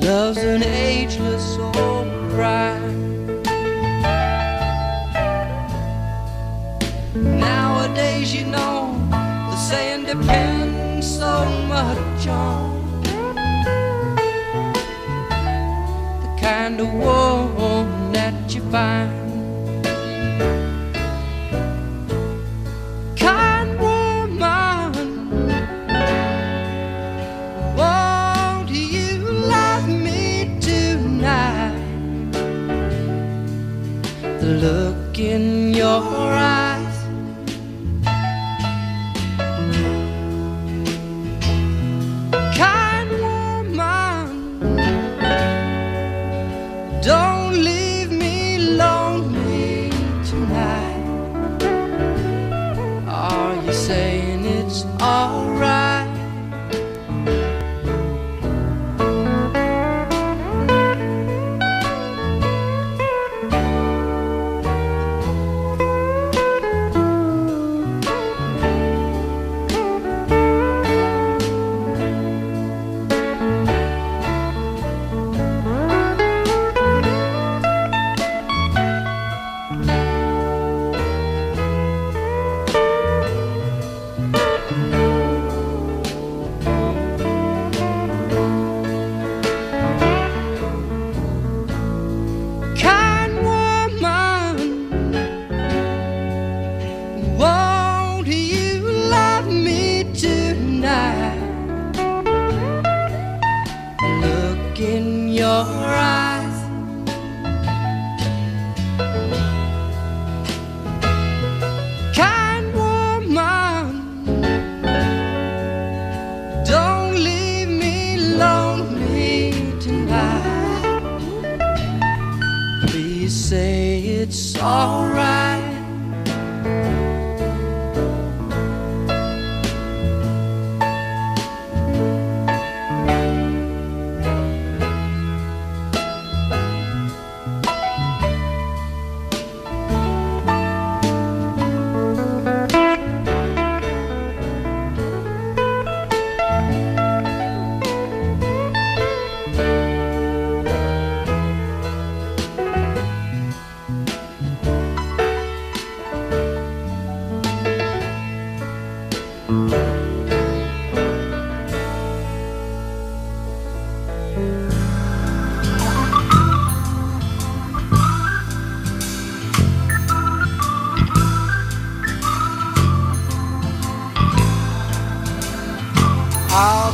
Love's 0.00 0.38
an 0.38 0.62
ageless 0.62 1.58
old 1.58 2.08
crime. 2.32 3.42
Nowadays, 7.14 8.34
you 8.34 8.46
know, 8.46 8.96
the 9.10 9.56
saying 9.56 10.06
depends 10.06 11.06
so 11.18 11.44
much 11.68 12.26
on 12.26 13.02
the 16.22 16.40
kind 16.40 16.80
of 16.80 16.92
woman 16.94 17.27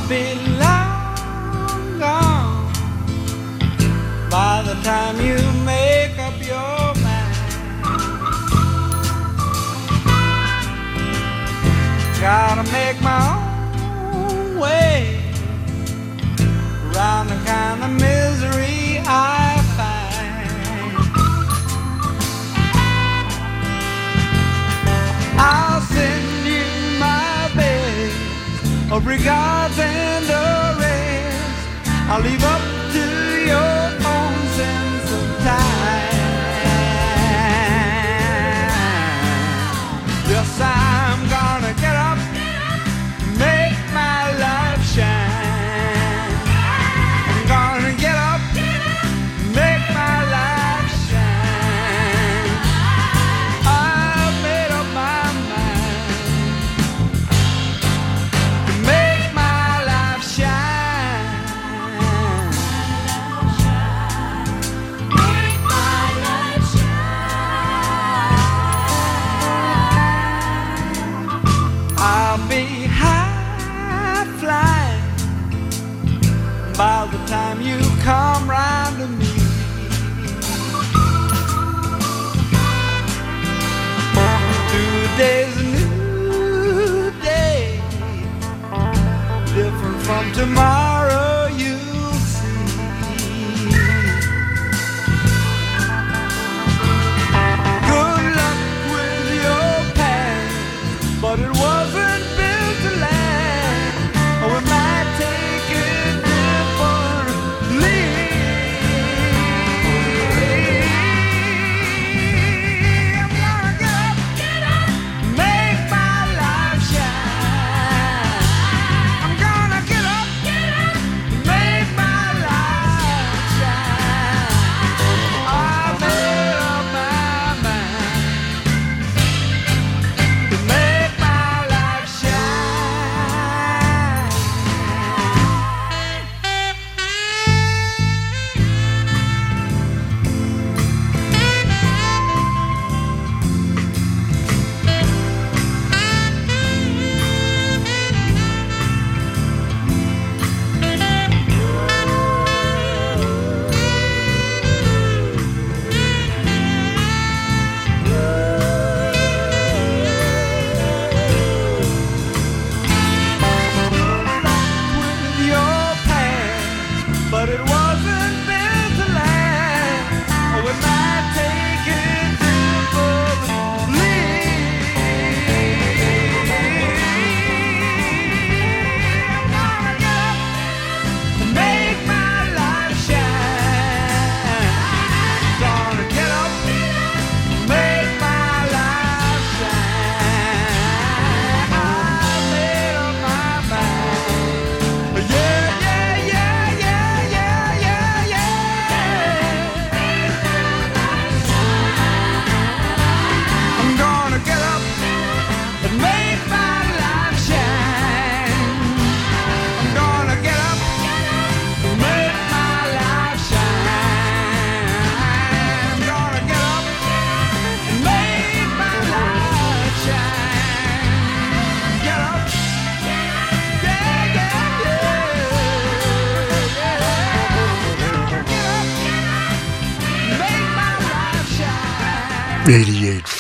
I'll 0.07 0.54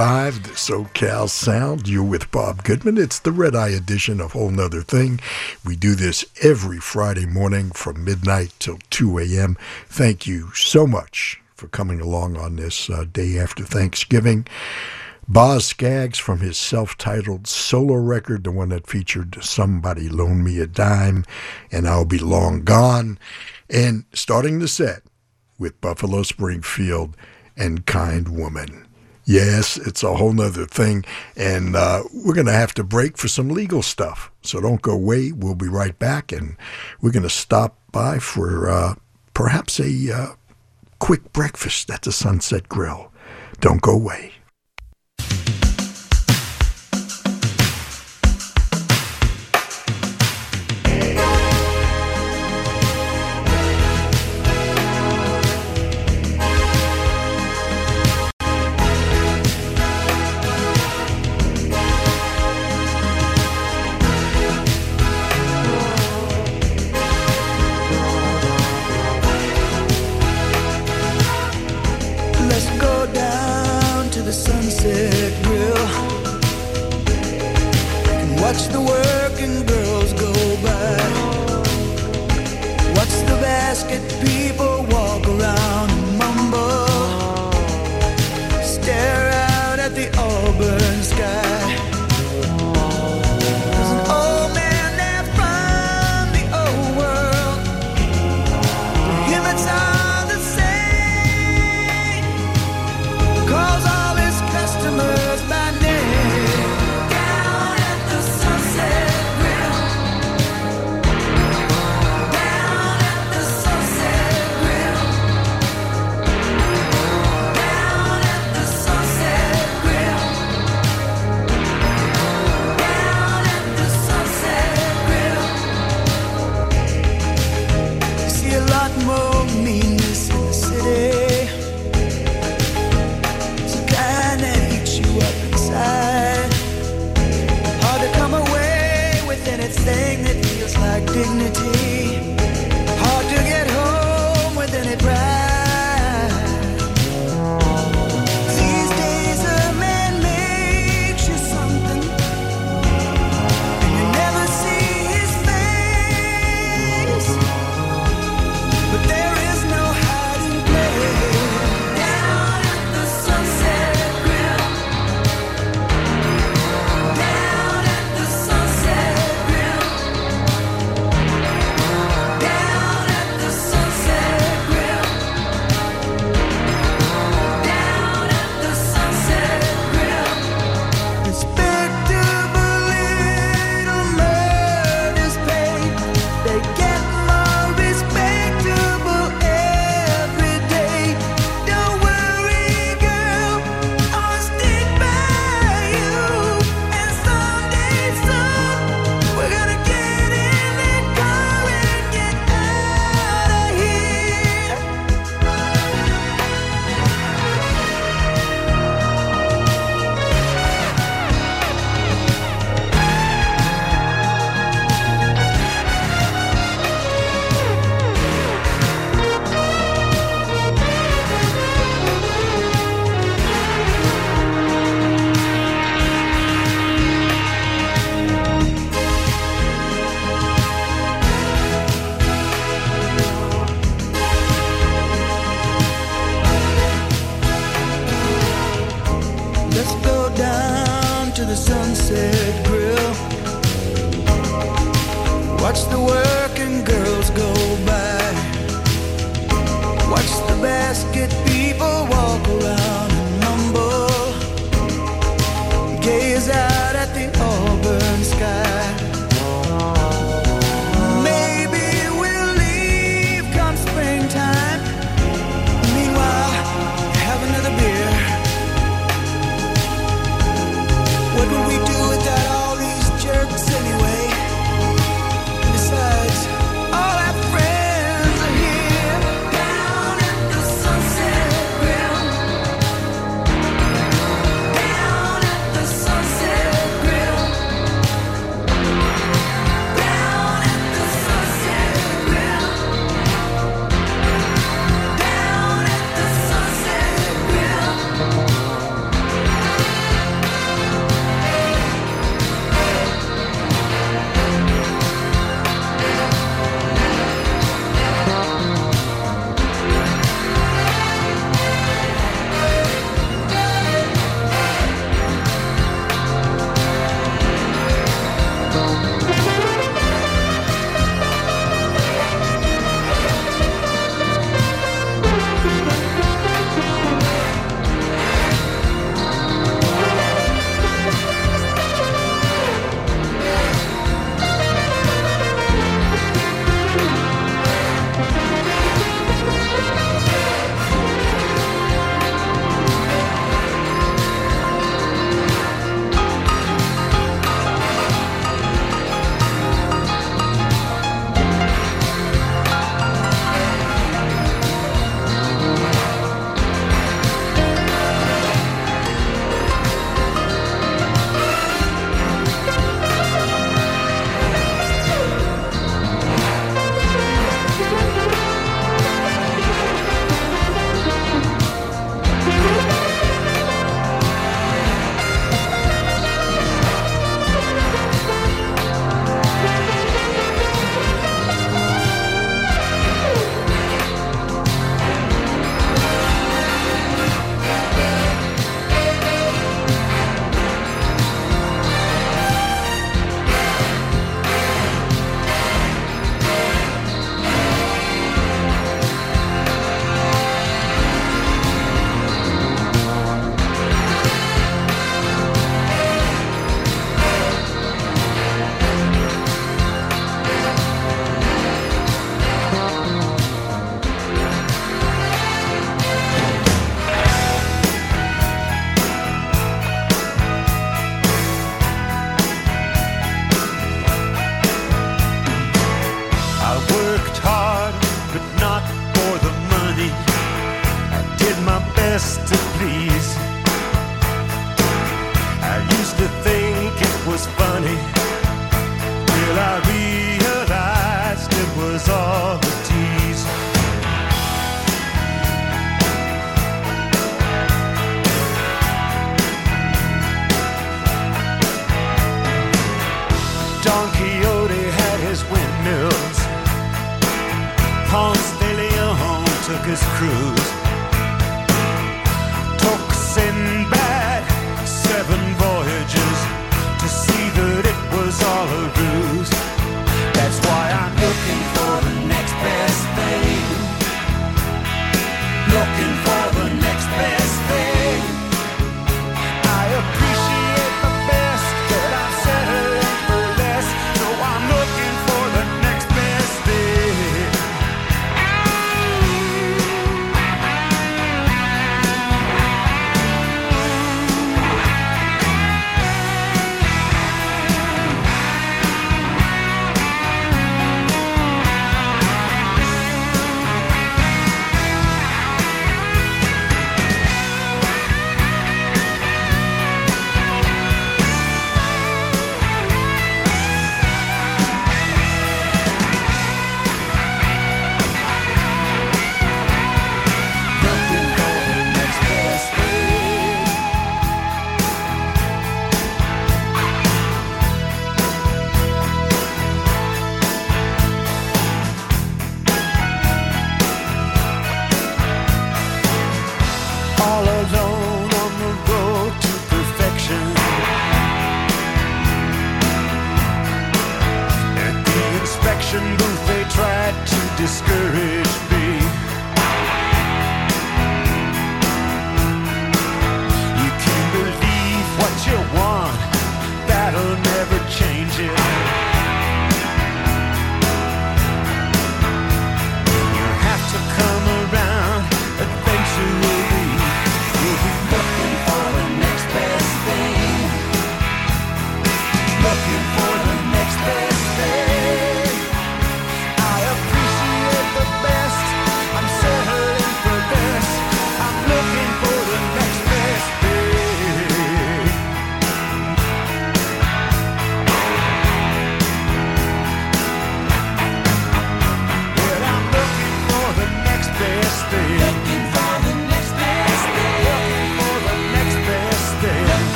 88.5, 0.00 0.42
the 0.44 0.48
SoCal 0.50 1.28
Sound. 1.28 1.86
You're 1.86 2.02
with 2.02 2.30
Bob 2.30 2.64
Goodman. 2.64 2.96
It's 2.96 3.18
the 3.18 3.32
Red 3.32 3.54
Eye 3.54 3.68
edition 3.68 4.18
of 4.18 4.32
Whole 4.32 4.48
Nother 4.48 4.80
Thing. 4.80 5.20
We 5.62 5.76
do 5.76 5.94
this 5.94 6.24
every 6.40 6.78
Friday 6.78 7.26
morning 7.26 7.70
from 7.72 8.02
midnight 8.02 8.54
till 8.58 8.78
2 8.88 9.18
a.m. 9.18 9.58
Thank 9.88 10.26
you 10.26 10.54
so 10.54 10.86
much 10.86 11.42
for 11.54 11.68
coming 11.68 12.00
along 12.00 12.38
on 12.38 12.56
this 12.56 12.88
uh, 12.88 13.04
day 13.12 13.38
after 13.38 13.62
Thanksgiving. 13.62 14.46
Boz 15.28 15.66
Scaggs 15.66 16.18
from 16.18 16.40
his 16.40 16.56
self-titled 16.56 17.46
solo 17.46 17.96
record, 17.96 18.44
the 18.44 18.52
one 18.52 18.70
that 18.70 18.86
featured 18.86 19.44
Somebody 19.44 20.08
Loan 20.08 20.42
Me 20.42 20.60
a 20.60 20.66
Dime 20.66 21.26
and 21.70 21.86
I'll 21.86 22.06
Be 22.06 22.18
Long 22.18 22.64
Gone. 22.64 23.18
And 23.68 24.06
starting 24.14 24.60
the 24.60 24.68
set 24.68 25.02
with 25.58 25.78
Buffalo 25.82 26.22
Springfield 26.22 27.18
and 27.54 27.84
Kind 27.84 28.30
Woman. 28.34 28.86
Yes, 29.30 29.76
it's 29.76 30.02
a 30.02 30.16
whole 30.16 30.32
nother 30.32 30.66
thing. 30.66 31.04
And 31.36 31.76
uh, 31.76 32.02
we're 32.12 32.34
going 32.34 32.48
to 32.48 32.52
have 32.52 32.74
to 32.74 32.82
break 32.82 33.16
for 33.16 33.28
some 33.28 33.48
legal 33.48 33.80
stuff. 33.80 34.28
So 34.42 34.60
don't 34.60 34.82
go 34.82 34.90
away. 34.90 35.30
We'll 35.30 35.54
be 35.54 35.68
right 35.68 35.96
back. 35.96 36.32
And 36.32 36.56
we're 37.00 37.12
going 37.12 37.22
to 37.22 37.30
stop 37.30 37.78
by 37.92 38.18
for 38.18 38.68
uh, 38.68 38.94
perhaps 39.32 39.78
a 39.78 40.12
uh, 40.12 40.26
quick 40.98 41.32
breakfast 41.32 41.90
at 41.92 42.02
the 42.02 42.10
Sunset 42.10 42.68
Grill. 42.68 43.12
Don't 43.60 43.80
go 43.80 43.92
away. 43.92 44.32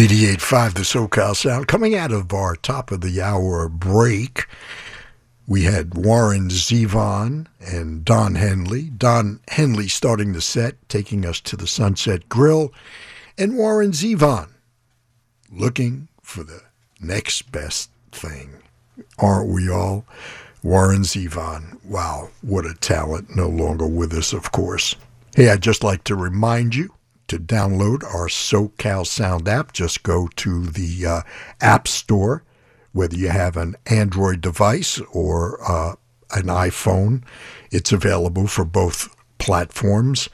88.5 0.00 0.72
the 0.72 0.80
SoCal 0.80 1.36
Sound. 1.36 1.68
Coming 1.68 1.94
out 1.94 2.10
of 2.10 2.32
our 2.32 2.56
top 2.56 2.90
of 2.90 3.02
the 3.02 3.20
hour 3.20 3.68
break, 3.68 4.46
we 5.46 5.64
had 5.64 5.92
Warren 5.92 6.48
Zevon 6.48 7.48
and 7.60 8.02
Don 8.02 8.34
Henley. 8.34 8.84
Don 8.84 9.40
Henley 9.48 9.88
starting 9.88 10.32
the 10.32 10.40
set, 10.40 10.76
taking 10.88 11.26
us 11.26 11.38
to 11.40 11.54
the 11.54 11.66
Sunset 11.66 12.30
Grill, 12.30 12.72
and 13.36 13.58
Warren 13.58 13.90
Zevon 13.90 14.48
looking 15.52 16.08
for 16.22 16.44
the 16.44 16.62
next 16.98 17.52
best 17.52 17.90
thing. 18.10 18.54
Aren't 19.18 19.50
we 19.50 19.68
all? 19.68 20.06
Warren 20.62 21.02
Zevon. 21.02 21.76
Wow, 21.84 22.30
what 22.40 22.64
a 22.64 22.72
talent. 22.72 23.36
No 23.36 23.50
longer 23.50 23.86
with 23.86 24.14
us, 24.14 24.32
of 24.32 24.50
course. 24.50 24.96
Hey, 25.36 25.50
I'd 25.50 25.60
just 25.60 25.84
like 25.84 26.04
to 26.04 26.16
remind 26.16 26.74
you 26.74 26.94
to 27.30 27.38
download 27.38 28.02
our 28.02 28.26
SoCal 28.26 29.06
Sound 29.06 29.46
app. 29.46 29.72
Just 29.72 30.02
go 30.02 30.28
to 30.34 30.66
the 30.66 31.06
uh, 31.06 31.22
App 31.60 31.86
Store, 31.86 32.42
whether 32.92 33.16
you 33.16 33.28
have 33.28 33.56
an 33.56 33.76
Android 33.86 34.40
device 34.40 35.00
or 35.12 35.60
uh, 35.62 35.94
an 36.32 36.46
iPhone. 36.46 37.22
It's 37.70 37.92
available 37.92 38.48
for 38.48 38.64
both 38.64 39.14
platforms. 39.38 40.28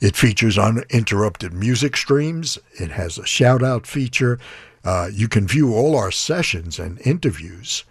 It 0.00 0.14
features 0.14 0.56
uninterrupted 0.56 1.52
music 1.52 1.96
streams. 1.96 2.58
It 2.74 2.92
has 2.92 3.18
a 3.18 3.26
shout 3.26 3.64
out 3.64 3.84
feature. 3.84 4.38
Uh, 4.84 5.10
you 5.12 5.26
can 5.26 5.48
view 5.48 5.74
all 5.74 5.96
our 5.96 6.12
sessions 6.12 6.78
and 6.78 7.00
interviews. 7.04 7.84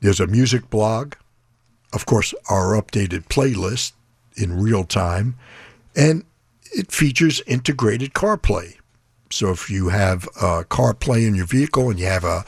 There's 0.00 0.20
a 0.20 0.26
music 0.26 0.68
blog, 0.68 1.14
of 1.94 2.04
course, 2.04 2.34
our 2.50 2.80
updated 2.80 3.28
playlist 3.28 3.92
in 4.36 4.60
real 4.60 4.84
time, 4.84 5.36
and 5.96 6.22
it 6.72 6.92
features 6.92 7.42
integrated 7.46 8.12
CarPlay. 8.14 8.76
So 9.30 9.50
if 9.50 9.68
you 9.70 9.88
have 9.88 10.28
CarPlay 10.34 11.26
in 11.26 11.34
your 11.34 11.46
vehicle 11.46 11.90
and 11.90 11.98
you 11.98 12.06
have 12.06 12.24
a 12.24 12.44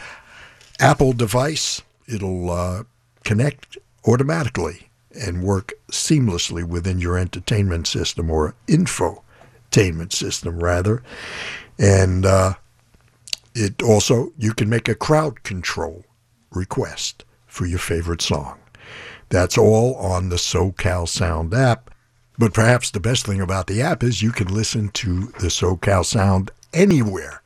Apple 0.81 1.13
device, 1.13 1.83
it'll 2.07 2.51
uh, 2.51 2.85
connect 3.25 3.79
automatically 4.07 4.89
and 5.13 5.43
work 5.43 5.73
seamlessly 5.91 6.63
within 6.63 7.01
your 7.01 7.19
entertainment 7.19 7.87
system 7.87 8.31
or 8.31 8.55
infotainment 8.69 10.13
system, 10.13 10.61
rather. 10.61 11.03
And 11.79 12.25
uh, 12.25 12.55
it 13.55 13.83
also, 13.83 14.33
you 14.39 14.55
can 14.55 14.69
make 14.69 14.89
a 14.89 14.95
crowd 14.95 15.43
control 15.43 16.05
request 16.53 17.25
for 17.47 17.67
your 17.67 17.81
favorite 17.81 18.23
song. 18.23 18.59
That's 19.31 19.59
all 19.59 19.97
on 19.97 20.29
the 20.29 20.37
SoCal 20.37 21.09
Sound 21.09 21.53
app. 21.53 21.91
But 22.39 22.55
perhaps 22.55 22.91
the 22.91 23.01
best 23.01 23.27
thing 23.27 23.41
about 23.41 23.67
the 23.67 23.83
app 23.83 24.05
is 24.05 24.23
you 24.23 24.31
can 24.31 24.47
listen 24.47 24.91
to 24.91 25.33
the 25.41 25.49
SoCal 25.49 26.07
Sound 26.07 26.53
anywhere. 26.73 27.43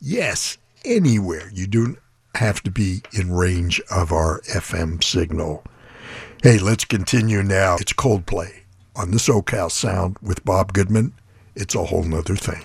Yes, 0.00 0.56
anywhere. 0.84 1.50
You 1.52 1.66
don't 1.66 1.98
have 2.36 2.62
to 2.62 2.70
be 2.70 3.02
in 3.12 3.32
range 3.32 3.80
of 3.90 4.12
our 4.12 4.40
FM 4.42 5.02
signal. 5.02 5.64
Hey, 6.42 6.58
let's 6.58 6.84
continue 6.84 7.42
now. 7.42 7.76
It's 7.80 7.92
Coldplay 7.92 8.60
on 8.94 9.10
the 9.10 9.18
SoCal 9.18 9.70
Sound 9.70 10.16
with 10.22 10.44
Bob 10.44 10.72
Goodman. 10.72 11.12
It's 11.56 11.74
a 11.74 11.84
whole 11.84 12.04
nother 12.04 12.36
thing. 12.36 12.64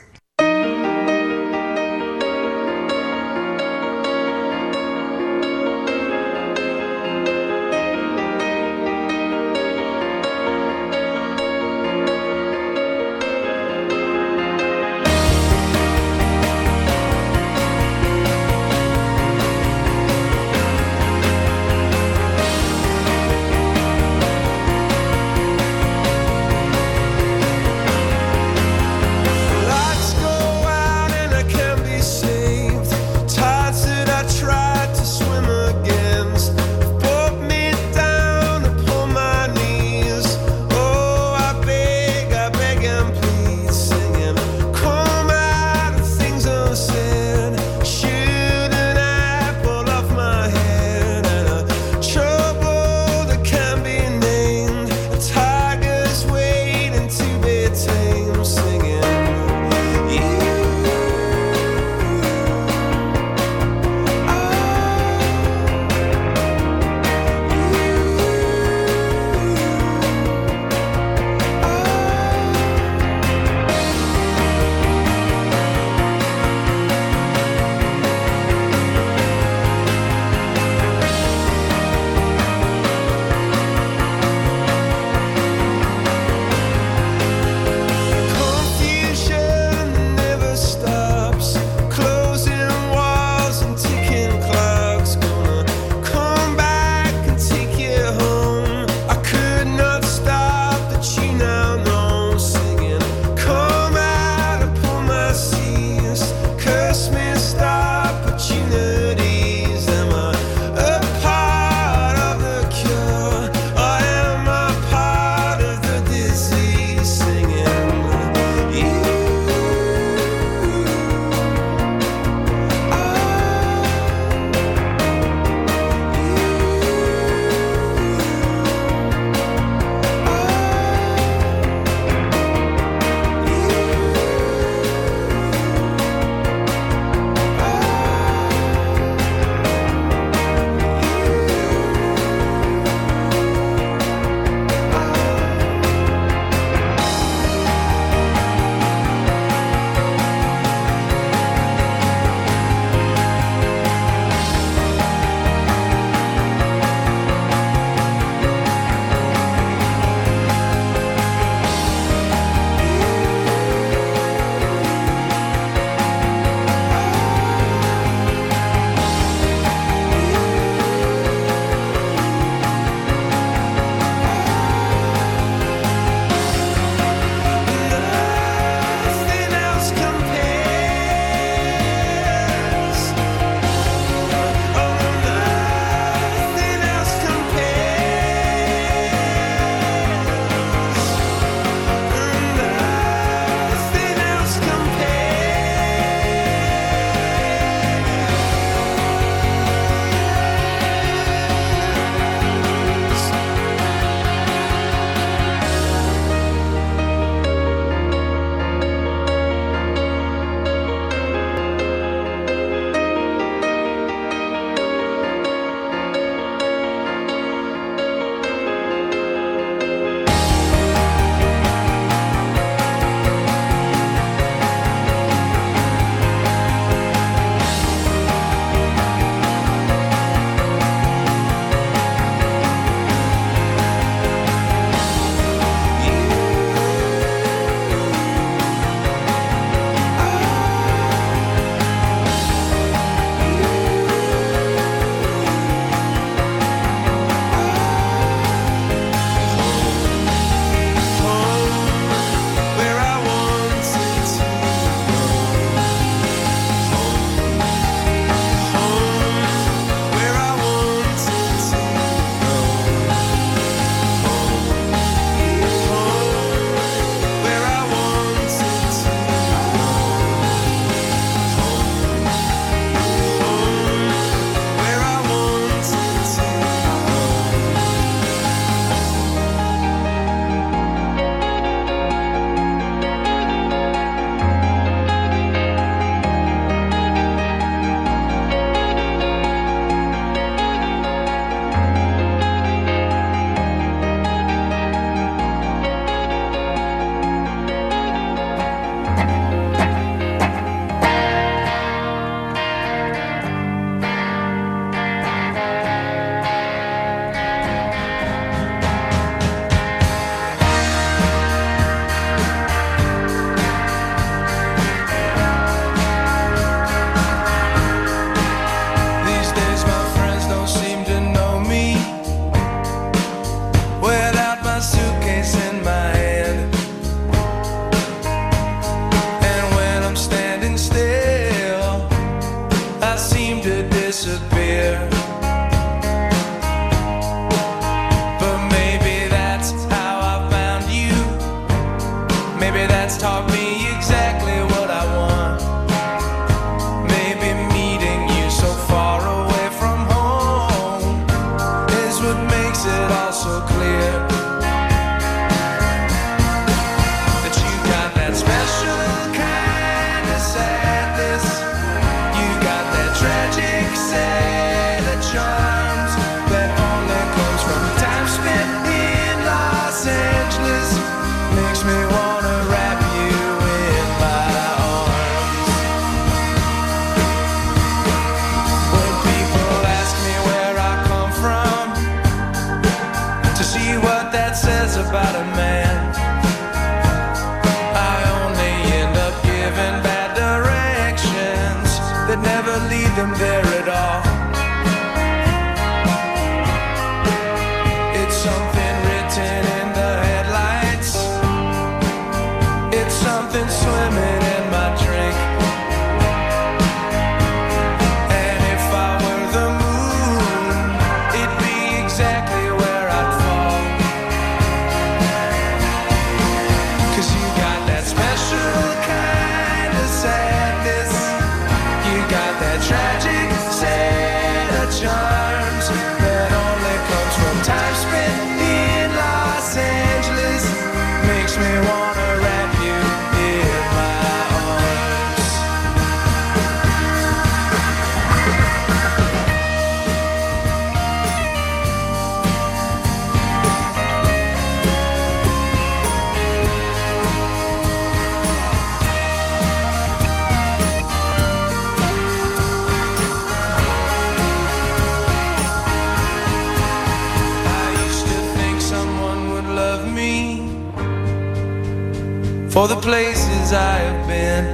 for 462.76 462.90
the 462.90 462.98
places 462.98 463.72
I 463.72 464.00
have 464.06 464.28
been 464.28 464.66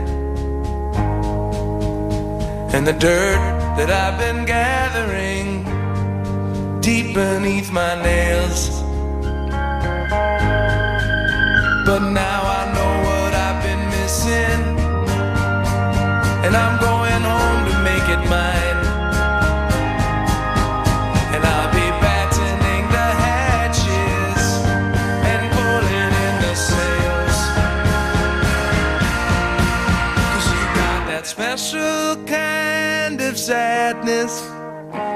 and 2.74 2.88
the 2.88 2.94
dirt 2.94 3.44
that 3.78 3.92
I've 3.92 4.18
been 4.18 4.44
gathering 4.44 5.64
deep 6.82 7.14
beneath 7.14 7.72
my 7.72 7.94
nails. 8.02 8.82
But 11.86 12.02
now 12.24 12.40
I 12.60 12.62
know 12.76 12.92
what 13.08 13.34
I've 13.46 13.62
been 13.68 13.84
missing, 13.96 14.62
and 16.44 16.56
I'm 16.58 16.82
going. 16.82 17.01
sadness. 33.42 34.44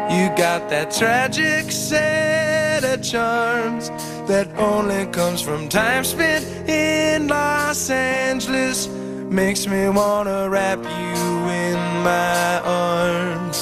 You 0.09 0.29
got 0.35 0.67
that 0.69 0.89
tragic 0.89 1.71
set 1.71 2.83
of 2.83 3.03
charms 3.03 3.89
that 4.27 4.47
only 4.57 5.05
comes 5.11 5.41
from 5.41 5.69
time 5.69 6.03
spent 6.03 6.43
in 6.67 7.27
Los 7.27 7.89
Angeles. 7.91 8.87
Makes 8.87 9.67
me 9.67 9.89
wanna 9.89 10.49
wrap 10.49 10.79
you 10.79 11.21
in 11.65 11.77
my 12.03 12.61
arms. 12.61 13.57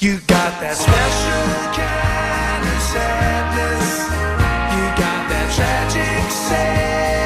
You 0.00 0.18
got 0.28 0.52
that 0.62 0.76
special 0.76 1.46
kind 1.76 2.64
of 2.74 2.80
sadness. 2.94 3.86
You 4.74 4.84
got 5.04 5.22
that 5.28 5.48
tragic 5.56 6.30
sadness. 6.30 7.23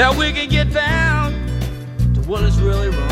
that 0.00 0.16
we 0.16 0.32
can 0.32 0.48
get 0.48 0.72
down 0.72 1.30
to 2.14 2.22
what 2.22 2.42
is 2.42 2.58
really 2.58 2.88
wrong. 2.88 3.09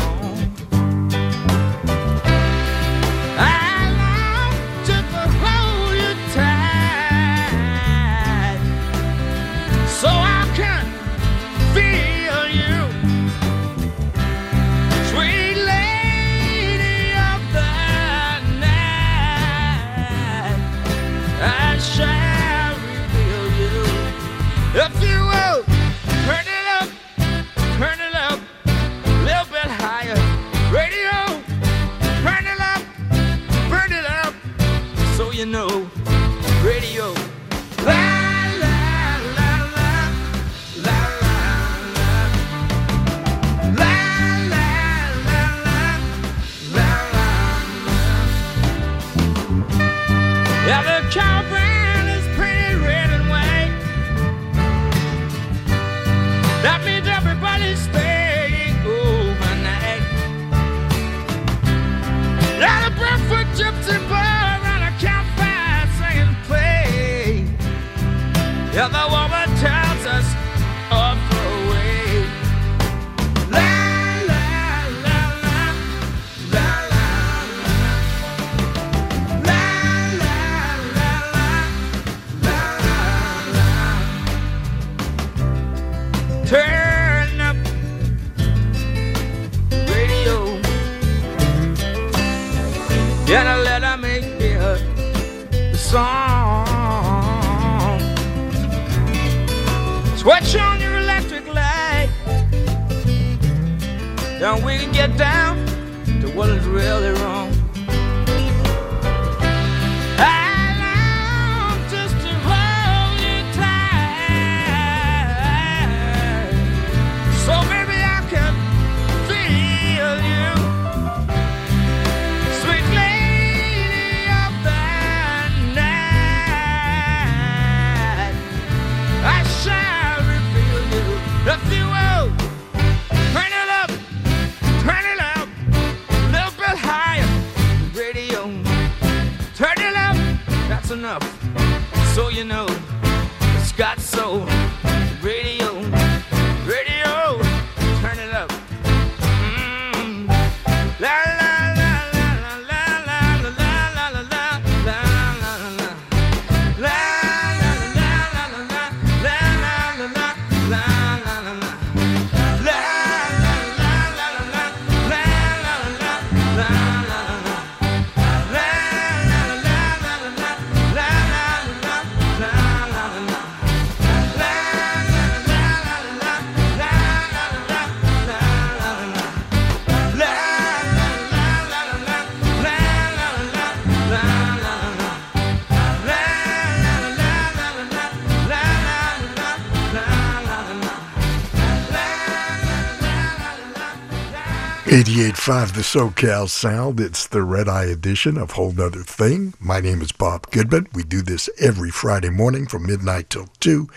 Five 195.39 195.73
The 195.73 195.83
SoCal 195.83 196.49
Sound. 196.49 196.99
It's 196.99 197.25
the 197.25 197.43
red 197.43 197.69
eye 197.69 197.85
edition 197.85 198.37
of 198.37 198.51
Whole 198.51 198.73
'Nuther 198.73 199.05
Thing. 199.05 199.53
My 199.57 199.79
name 199.79 200.01
is 200.01 200.11
Bob 200.11 200.51
Goodman. 200.51 200.87
We 200.93 201.03
do 201.03 201.21
this 201.21 201.49
every 201.57 201.91
Friday 201.91 202.29
morning 202.29 202.67
from 202.67 202.85
midnight 202.85 203.29
till 203.29 203.47
2. 203.61 203.87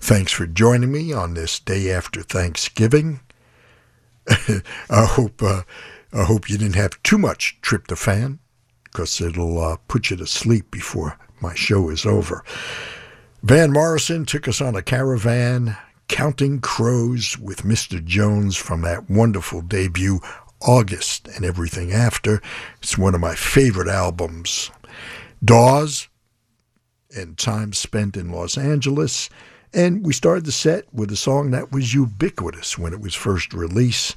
Thanks 0.00 0.30
for 0.30 0.46
joining 0.46 0.92
me 0.92 1.12
on 1.12 1.34
this 1.34 1.58
day 1.58 1.90
after 1.90 2.22
Thanksgiving. 2.22 3.18
I 4.28 4.60
hope 4.88 5.42
uh, 5.42 5.62
I 6.12 6.22
hope 6.22 6.48
you 6.48 6.56
didn't 6.56 6.76
have 6.76 7.02
too 7.02 7.18
much 7.18 7.58
tryptophan 7.62 8.38
because 8.84 9.20
it'll 9.20 9.60
uh, 9.60 9.78
put 9.88 10.10
you 10.10 10.16
to 10.18 10.26
sleep 10.26 10.70
before 10.70 11.18
my 11.40 11.54
show 11.56 11.90
is 11.90 12.06
over. 12.06 12.44
Van 13.42 13.72
Morrison 13.72 14.24
took 14.24 14.46
us 14.46 14.60
on 14.60 14.76
a 14.76 14.82
caravan 14.82 15.76
counting 16.08 16.60
crows 16.60 17.36
with 17.38 17.62
Mr. 17.62 18.02
Jones 18.02 18.56
from 18.56 18.82
that 18.82 19.10
wonderful 19.10 19.60
debut, 19.60 20.20
August 20.60 21.28
and 21.28 21.44
everything 21.44 21.92
after. 21.92 22.40
It's 22.82 22.98
one 22.98 23.14
of 23.14 23.20
my 23.20 23.34
favorite 23.34 23.88
albums. 23.88 24.70
Dawes 25.44 26.08
and 27.16 27.36
Time 27.38 27.72
Spent 27.72 28.16
in 28.16 28.30
Los 28.30 28.58
Angeles. 28.58 29.30
And 29.72 30.04
we 30.04 30.12
started 30.12 30.46
the 30.46 30.52
set 30.52 30.92
with 30.92 31.10
a 31.10 31.16
song 31.16 31.50
that 31.50 31.72
was 31.72 31.92
ubiquitous 31.92 32.78
when 32.78 32.92
it 32.92 33.00
was 33.00 33.14
first 33.14 33.52
released 33.52 34.16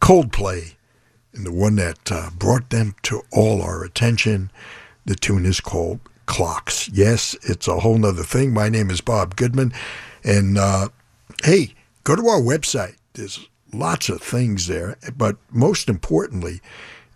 Coldplay, 0.00 0.74
and 1.32 1.46
the 1.46 1.52
one 1.52 1.76
that 1.76 2.12
uh, 2.12 2.30
brought 2.36 2.70
them 2.70 2.94
to 3.02 3.22
all 3.32 3.62
our 3.62 3.84
attention. 3.84 4.50
The 5.04 5.14
tune 5.14 5.46
is 5.46 5.60
called 5.60 6.00
Clocks. 6.26 6.88
Yes, 6.88 7.36
it's 7.42 7.68
a 7.68 7.80
whole 7.80 7.98
nother 7.98 8.22
thing. 8.22 8.52
My 8.52 8.68
name 8.68 8.90
is 8.90 9.00
Bob 9.00 9.36
Goodman. 9.36 9.72
And 10.22 10.56
uh, 10.56 10.88
hey, 11.42 11.74
go 12.04 12.16
to 12.16 12.26
our 12.26 12.40
website. 12.40 12.96
There's 13.14 13.48
lots 13.74 14.08
of 14.08 14.20
things 14.20 14.66
there. 14.66 14.96
But 15.16 15.36
most 15.50 15.88
importantly, 15.88 16.60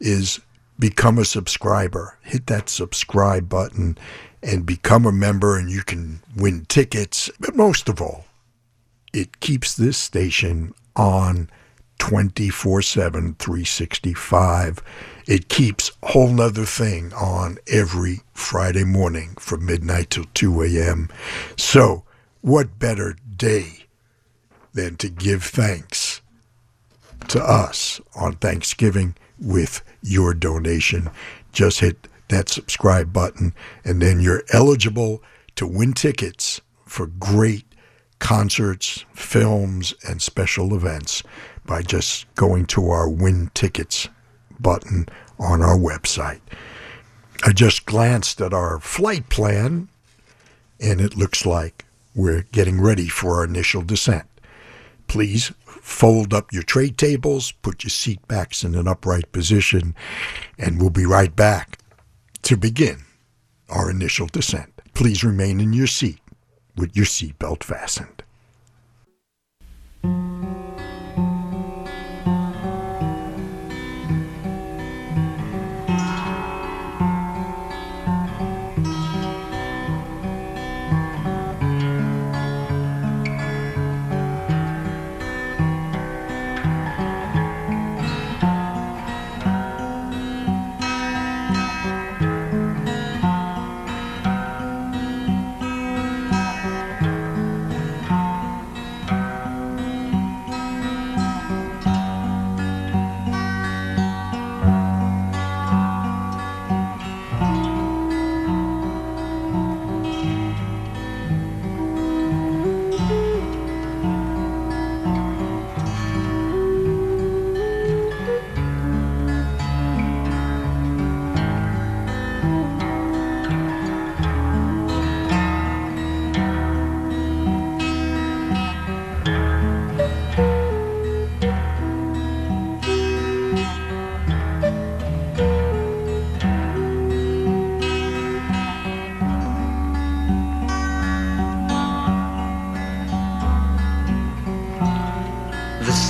is 0.01 0.41
become 0.79 1.19
a 1.19 1.25
subscriber. 1.25 2.19
Hit 2.23 2.47
that 2.47 2.69
subscribe 2.69 3.49
button 3.49 3.99
and 4.43 4.65
become 4.65 5.07
a 5.07 5.13
member, 5.13 5.59
and 5.59 5.71
you 5.71 5.83
can 5.83 6.21
win 6.37 6.65
tickets. 6.67 7.31
But 7.41 7.57
most 7.57 7.89
of 7.89 8.01
all, 8.01 8.25
it 9.13 9.41
keeps 9.41 9.75
this 9.75 9.99
station 9.99 10.75
on 10.95 11.51
24 11.99 12.83
7, 12.83 13.35
365. 13.35 14.79
It 15.27 15.49
keeps 15.49 15.91
Whole 16.03 16.29
'Nuther 16.29 16.65
Thing 16.65 17.13
on 17.13 17.59
every 17.67 18.21
Friday 18.33 18.85
morning 18.85 19.35
from 19.39 19.67
midnight 19.67 20.11
till 20.11 20.25
2 20.35 20.63
a.m. 20.63 21.11
So, 21.57 22.05
what 22.41 22.79
better 22.79 23.17
day 23.37 23.85
than 24.73 24.97
to 24.97 25.09
give 25.09 25.43
thanks 25.45 26.18
to 27.29 27.43
us 27.43 28.01
on 28.17 28.35
Thanksgiving 28.35 29.15
with 29.39 29.83
your 30.03 30.35
donation? 30.35 31.11
Just 31.53 31.81
hit 31.81 32.09
that 32.29 32.49
subscribe 32.49 33.13
button, 33.13 33.55
and 33.85 34.03
then 34.03 34.21
you're 34.21 34.45
eligible 34.53 35.23
to 35.57 35.67
win 35.67 35.93
tickets 35.93 36.61
for 36.87 37.07
great 37.07 37.65
concerts, 38.19 39.05
films, 39.15 39.95
and 40.09 40.21
special 40.21 40.75
events 40.75 41.23
by 41.65 41.83
just 41.83 42.33
going 42.35 42.67
to 42.67 42.91
our 42.91 43.09
win 43.09 43.51
tickets 43.55 44.09
button 44.59 45.07
on 45.39 45.63
our 45.63 45.77
website. 45.77 46.41
I 47.45 47.53
just 47.53 47.87
glanced 47.87 48.41
at 48.41 48.53
our 48.53 48.81
flight 48.81 49.29
plan, 49.29 49.89
and 50.81 51.01
it 51.01 51.17
looks 51.17 51.47
like 51.47 51.85
we're 52.15 52.47
getting 52.51 52.81
ready 52.81 53.09
for 53.09 53.37
our 53.37 53.45
initial 53.45 53.83
descent. 53.83 54.27
Please 55.07 55.53
fold 55.89 56.35
up 56.35 56.53
your 56.53 56.63
tray 56.63 56.91
tables, 56.91 57.51
put 57.63 57.83
your 57.83 57.91
seat 57.91 58.21
backs 58.29 58.63
in 58.63 58.75
an 58.75 58.87
upright 58.87 59.33
position, 59.33 59.95
and 60.59 60.79
we'll 60.81 60.91
be 60.91 61.07
right 61.07 61.35
back 61.35 61.79
to 62.43 62.57
begin 62.57 62.99
our 63.69 63.91
initial 63.91 64.27
descent. 64.27 64.71
Please 64.95 65.25
remain 65.25 65.61
in 65.61 65.73
your 65.73 65.87
seat 65.87 66.21
with 66.77 66.95
your 66.95 67.07
seatbelt 67.07 67.65
fastened. 67.65 68.18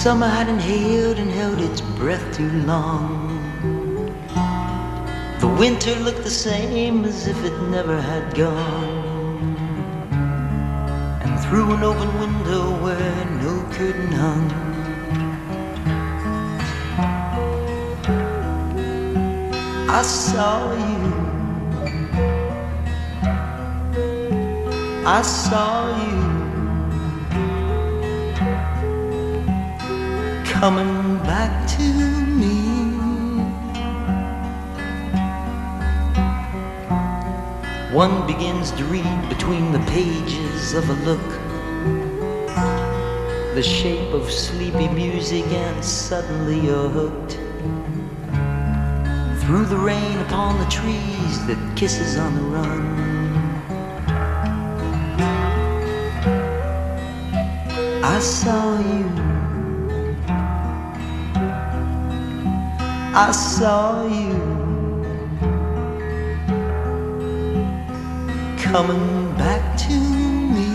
Summer 0.08 0.26
had 0.26 0.48
inhaled 0.48 1.18
and 1.18 1.30
held 1.30 1.60
its 1.60 1.82
breath 1.82 2.26
too 2.34 2.50
long. 2.62 3.28
The 5.38 5.46
winter 5.46 5.94
looked 5.96 6.24
the 6.24 6.30
same 6.30 7.04
as 7.04 7.26
if 7.26 7.36
it 7.44 7.52
never 7.64 8.00
had 8.00 8.34
gone. 8.34 9.54
And 11.22 11.38
through 11.44 11.74
an 11.74 11.82
open 11.82 12.10
window 12.20 12.62
where 12.82 13.24
no 13.44 13.54
curtain 13.76 14.12
hung, 14.24 14.48
I 19.90 20.02
saw 20.02 20.72
you. 20.86 21.04
I 25.04 25.20
saw 25.20 25.72
you. 26.02 26.37
Coming 30.58 31.18
back 31.18 31.68
to 31.68 31.84
me. 32.26 32.50
One 37.94 38.26
begins 38.26 38.72
to 38.72 38.84
read 38.86 39.28
between 39.28 39.70
the 39.70 39.78
pages 39.86 40.74
of 40.74 40.90
a 40.90 40.94
look. 41.04 41.28
The 43.54 43.62
shape 43.62 44.12
of 44.12 44.28
sleepy 44.28 44.88
music, 44.88 45.46
and 45.46 45.84
suddenly 45.84 46.58
you're 46.58 46.88
hooked. 46.88 47.34
Through 49.44 49.66
the 49.66 49.78
rain 49.78 50.18
upon 50.18 50.58
the 50.58 50.66
trees 50.68 51.46
that 51.46 51.76
kisses 51.76 52.18
on 52.18 52.34
the 52.34 52.42
run. 52.42 52.82
I 58.02 58.18
saw 58.18 58.80
you. 58.80 59.37
I 63.20 63.32
saw 63.32 64.06
you 64.06 64.38
coming 68.56 69.34
back 69.36 69.76
to 69.86 69.94
me. 70.54 70.68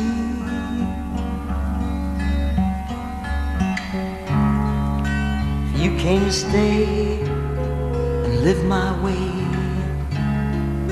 You 5.81 5.97
came 5.97 6.25
to 6.25 6.31
stay 6.33 7.21
and 7.21 8.43
live 8.43 8.61
my 8.65 8.91
way, 9.05 9.31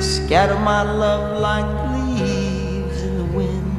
scatter 0.01 0.57
my 0.57 0.83
love 0.83 1.37
like 1.41 1.69
leaves 1.97 3.01
in 3.01 3.17
the 3.17 3.25
wind. 3.35 3.71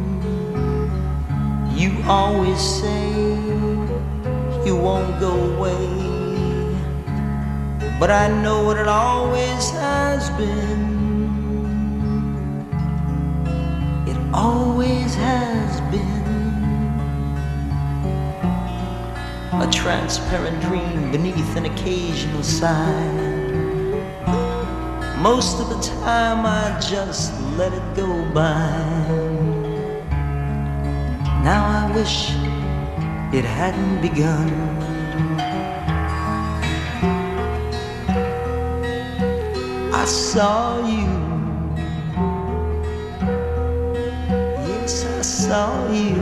You 1.74 1.90
always 2.06 2.60
say 2.60 3.12
you 4.66 4.76
won't 4.76 5.18
go 5.18 5.32
away. 5.54 6.01
But 8.02 8.10
I 8.10 8.26
know 8.42 8.64
what 8.64 8.78
it 8.78 8.88
always 8.88 9.70
has 9.70 10.28
been. 10.30 10.82
It 14.08 14.16
always 14.34 15.14
has 15.14 15.80
been 15.82 16.24
a 19.62 19.70
transparent 19.70 20.60
dream 20.62 21.12
beneath 21.12 21.56
an 21.56 21.66
occasional 21.66 22.42
sigh. 22.42 23.12
Most 25.18 25.60
of 25.60 25.68
the 25.68 25.80
time 26.02 26.44
I 26.44 26.76
just 26.80 27.32
let 27.56 27.72
it 27.72 27.94
go 27.94 28.08
by. 28.34 28.66
Now 31.44 31.86
I 31.86 31.92
wish 31.94 32.30
it 33.32 33.44
hadn't 33.44 34.00
begun. 34.02 34.71
I 40.02 40.04
saw 40.04 40.84
you. 40.84 41.06
Yes, 44.66 45.06
I 45.06 45.22
saw 45.22 45.92
you. 45.92 46.16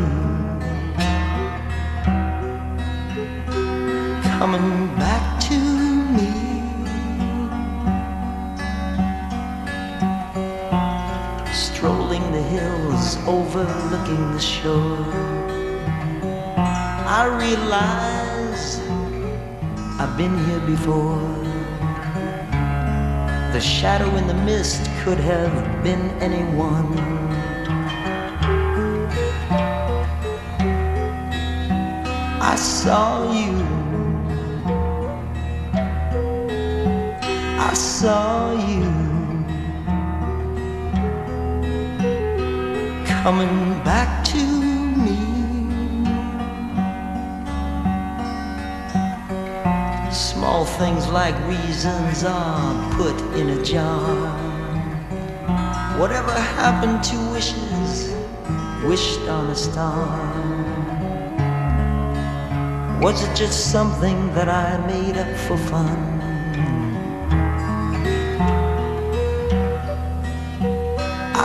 Coming 4.37 4.87
back 5.01 5.41
to 5.49 5.59
me. 6.17 6.31
Strolling 11.55 12.33
the 12.33 12.43
hills, 12.43 13.17
overlooking 13.27 14.33
the 14.33 14.41
shore. 14.41 15.07
I 17.19 17.25
realize 17.45 18.79
I've 19.99 20.19
been 20.19 20.37
here 20.45 20.61
before. 20.67 21.40
The 23.53 23.61
shadow 23.61 24.15
in 24.15 24.29
the 24.29 24.35
mist 24.35 24.89
could 25.03 25.19
have 25.19 25.83
been 25.83 26.09
anyone. 26.23 26.97
I 32.41 32.55
saw 32.55 33.33
you. 33.33 33.57
I 37.59 37.75
saw 37.75 38.53
you 38.69 38.85
coming 43.23 43.83
back 43.83 44.20
Small 50.51 50.65
things 50.65 51.07
like 51.11 51.37
reasons 51.47 52.25
are 52.25 52.93
put 52.95 53.17
in 53.39 53.51
a 53.51 53.63
jar. 53.63 54.37
Whatever 55.97 56.33
happened 56.33 57.05
to 57.05 57.17
wishes 57.31 58.13
wished 58.85 59.21
on 59.29 59.51
a 59.51 59.55
star? 59.55 60.09
Was 63.01 63.23
it 63.23 63.37
just 63.37 63.71
something 63.71 64.35
that 64.35 64.49
I 64.49 64.85
made 64.89 65.17
up 65.19 65.37
for 65.47 65.57
fun? 65.57 66.21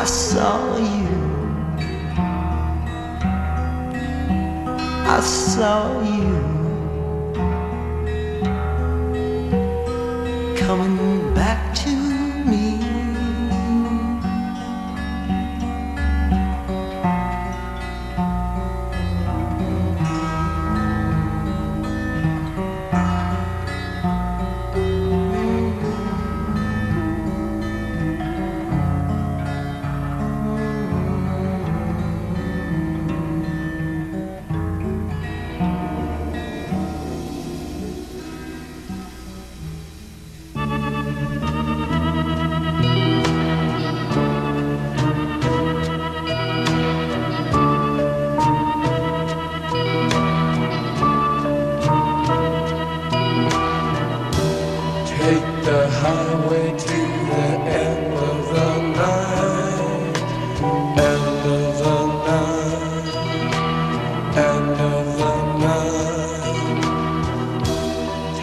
I 0.01 0.03
saw 0.03 0.77
you. 0.77 1.15
I 5.05 5.19
saw 5.19 6.01
you. 6.01 6.54
Coming 10.65 11.24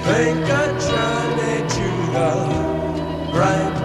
Take 0.04 0.48
a 0.48 0.66
journey 0.86 1.68
to 1.68 1.88
the 2.14 3.30
bright 3.32 3.81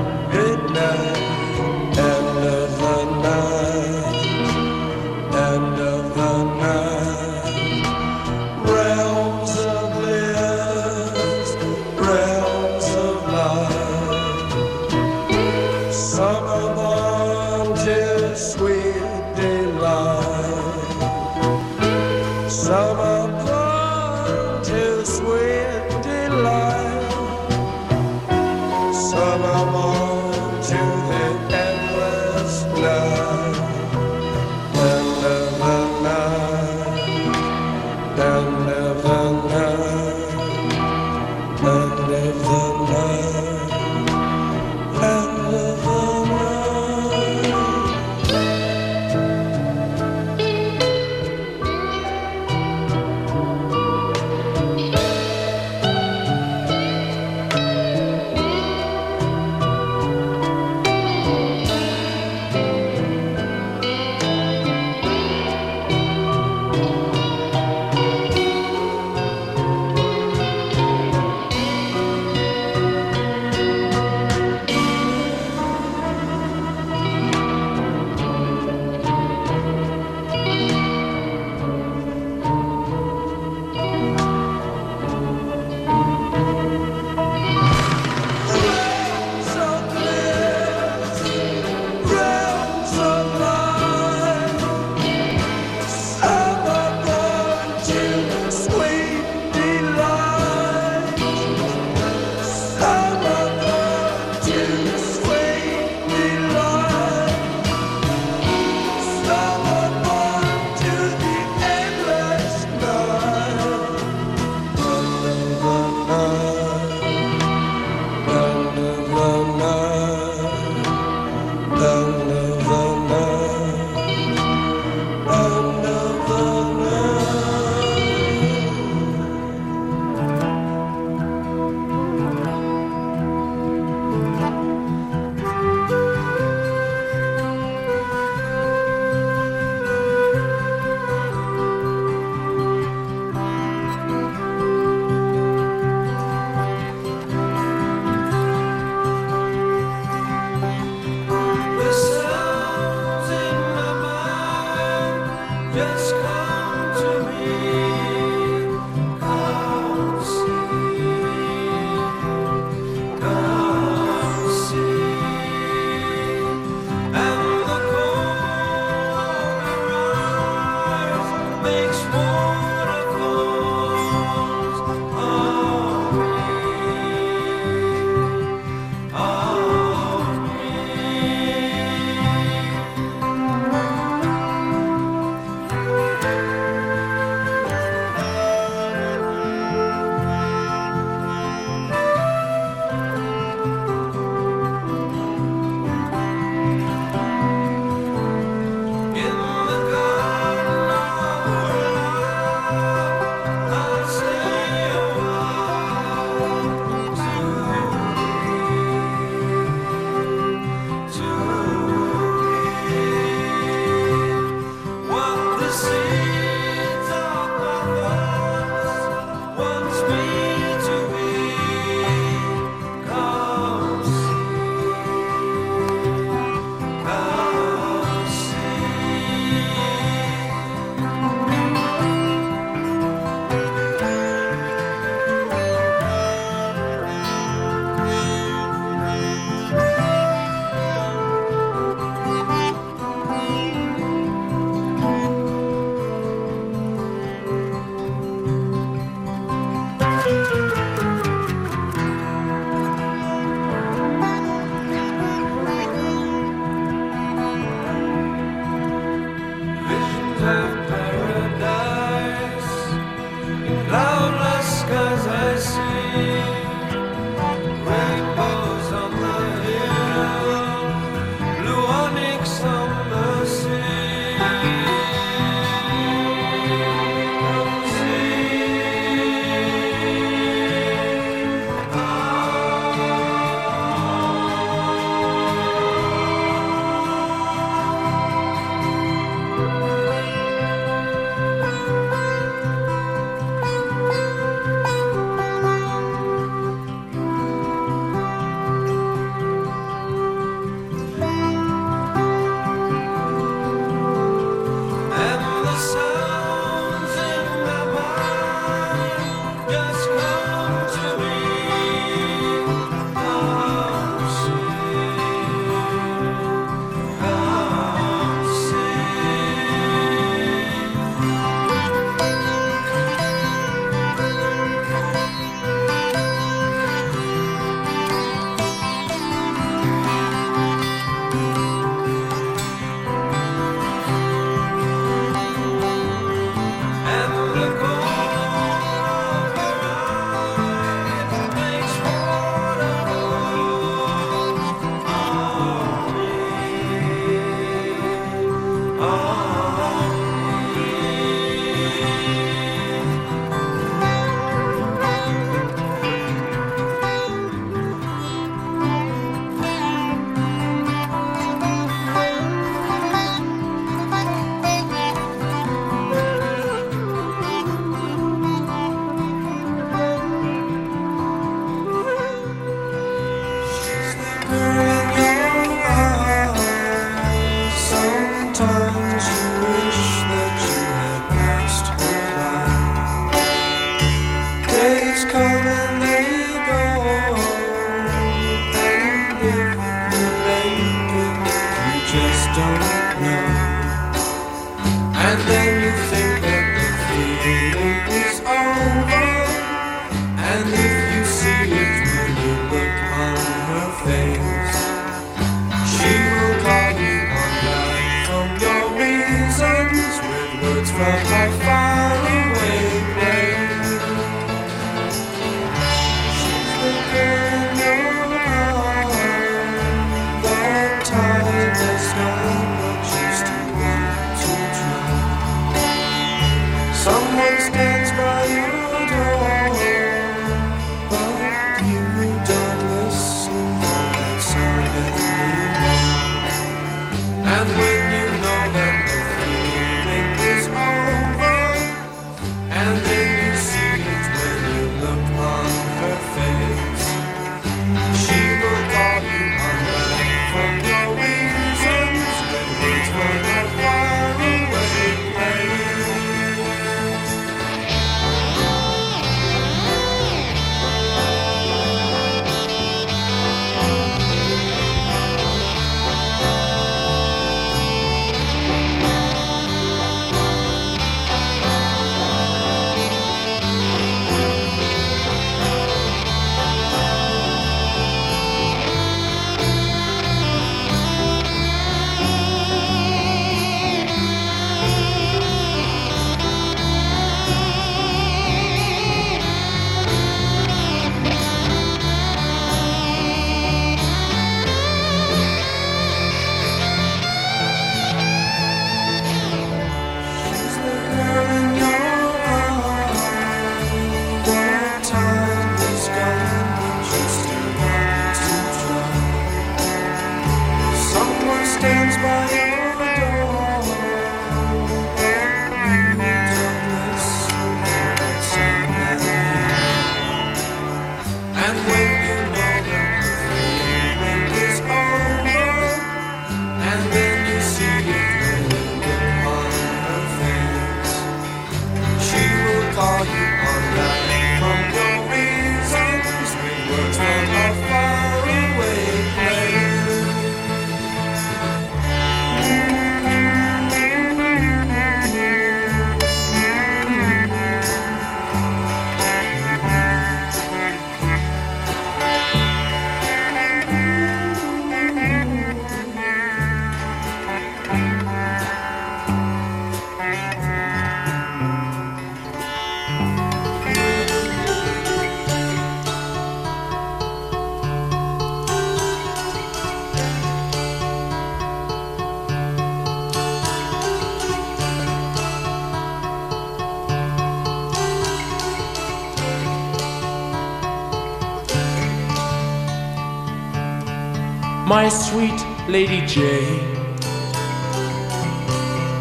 my 585.08 585.14
sweet 585.14 585.62
Lady 585.88 586.20
Jane, 586.28 586.84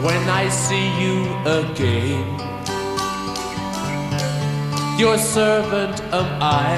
when 0.06 0.22
I 0.28 0.48
see 0.48 0.86
you 1.02 1.16
again. 1.60 2.26
Your 4.98 5.16
servant 5.16 5.96
am 6.20 6.28
I, 6.42 6.72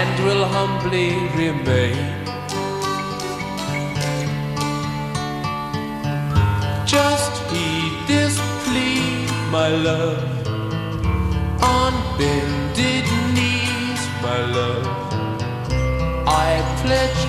and 0.00 0.10
will 0.24 0.44
humbly 0.56 1.10
remain. 1.42 2.06
Just 6.86 7.34
heed 7.50 7.94
this 8.06 8.36
plea, 8.62 9.26
my 9.50 9.68
love, 9.88 10.22
on 11.60 11.92
bed. 12.16 12.47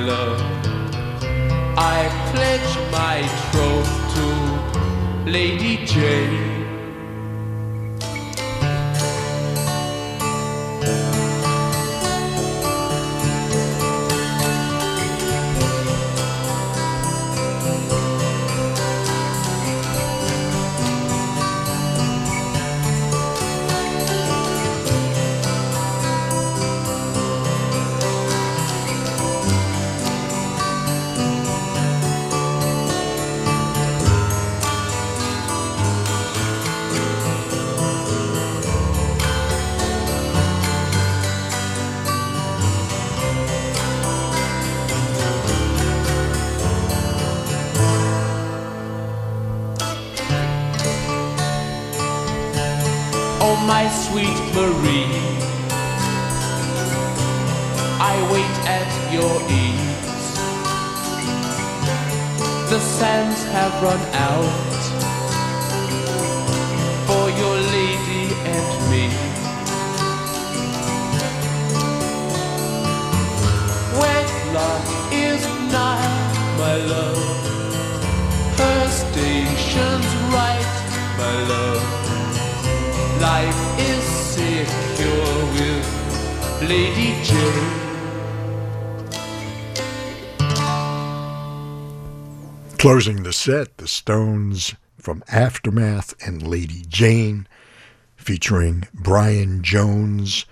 love. 0.00 0.40
I 1.76 2.08
pledge 2.32 2.72
my 2.90 3.18
troth 3.50 3.92
to 4.14 5.30
Lady 5.30 5.84
Jane. 5.86 6.47
Closing 92.78 93.24
the 93.24 93.32
set, 93.32 93.76
the 93.78 93.88
Stones 93.88 94.76
from 94.98 95.24
Aftermath 95.26 96.14
and 96.24 96.46
Lady 96.46 96.84
Jane, 96.86 97.48
featuring 98.16 98.84
Brian 98.94 99.64
Jones 99.64 100.46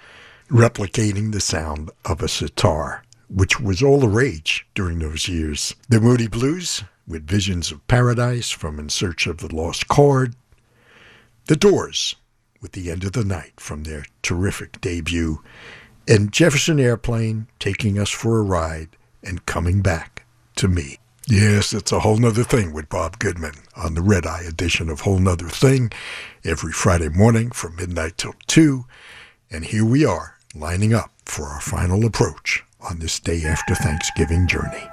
replicating 0.51 1.31
the 1.31 1.41
sound 1.41 1.93
of 2.05 2.21
a 2.21 2.29
sitar, 2.29 3.05
which 3.29 3.61
was 3.61 3.81
all 3.81 4.01
the 4.01 4.09
rage 4.09 4.67
during 4.75 4.99
those 4.99 5.29
years. 5.29 5.77
The 5.89 6.01
Moody 6.01 6.27
Blues 6.27 6.83
with 7.07 7.29
Visions 7.29 7.71
of 7.71 7.87
Paradise 7.87 8.51
from 8.51 8.81
In 8.81 8.89
Search 8.89 9.29
of 9.29 9.39
the 9.39 9.55
Lost 9.55 9.87
Chord. 9.87 10.35
The 11.45 11.55
Doors 11.55 12.17
with 12.61 12.73
The 12.73 12.91
End 12.91 13.05
of 13.05 13.13
the 13.13 13.25
Night 13.25 13.53
from 13.61 13.85
their 13.85 14.05
terrific 14.23 14.81
debut. 14.81 15.45
And 16.09 16.33
Jefferson 16.33 16.81
Airplane 16.81 17.47
taking 17.61 18.01
us 18.01 18.11
for 18.11 18.41
a 18.41 18.43
ride 18.43 18.97
and 19.23 19.47
coming 19.47 19.81
back 19.81 20.27
to 20.57 20.67
me. 20.67 20.99
Yes, 21.29 21.75
it's 21.75 21.91
a 21.91 21.99
whole 21.99 22.19
nother 22.19 22.45
thing 22.45 22.73
with 22.73 22.89
Bob 22.89 23.19
Goodman 23.19 23.55
on 23.77 23.95
the 23.95 24.01
Red 24.01 24.27
Eye 24.27 24.45
edition 24.47 24.89
of 24.89 25.01
Whole 25.01 25.19
'Nuther 25.19 25.51
Thing 25.51 25.91
every 26.45 26.71
Friday 26.71 27.09
morning 27.09 27.51
from 27.51 27.75
midnight 27.75 28.17
till 28.17 28.37
2. 28.47 28.85
And 29.51 29.65
here 29.65 29.85
we 29.85 30.05
are, 30.05 30.37
lining 30.55 30.95
up 30.95 31.11
for 31.25 31.47
our 31.47 31.61
final 31.61 32.07
approach 32.07 32.63
on 32.81 33.01
this 33.01 33.19
day 33.19 33.45
after 33.45 33.75
Thanksgiving 33.75 34.47
journey. 34.47 34.89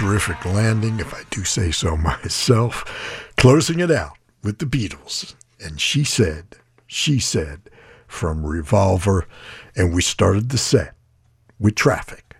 Terrific 0.00 0.42
landing, 0.46 0.98
if 0.98 1.12
I 1.12 1.24
do 1.28 1.44
say 1.44 1.70
so 1.70 1.94
myself. 1.96 3.30
Closing 3.36 3.80
it 3.80 3.90
out 3.90 4.16
with 4.42 4.58
the 4.58 4.64
Beatles. 4.64 5.34
And 5.62 5.78
she 5.78 6.04
said, 6.04 6.56
she 6.86 7.18
said, 7.18 7.68
from 8.08 8.46
Revolver. 8.46 9.28
And 9.76 9.92
we 9.92 10.00
started 10.00 10.48
the 10.48 10.58
set 10.58 10.94
with 11.58 11.74
Traffic 11.74 12.34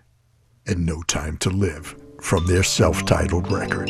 and 0.65 0.87
No 0.87 1.03
Time 1.03 1.37
to 1.37 1.51
Live 1.51 1.95
from 2.19 2.47
their 2.47 2.63
self 2.63 3.05
titled 3.05 3.51
record. 3.51 3.87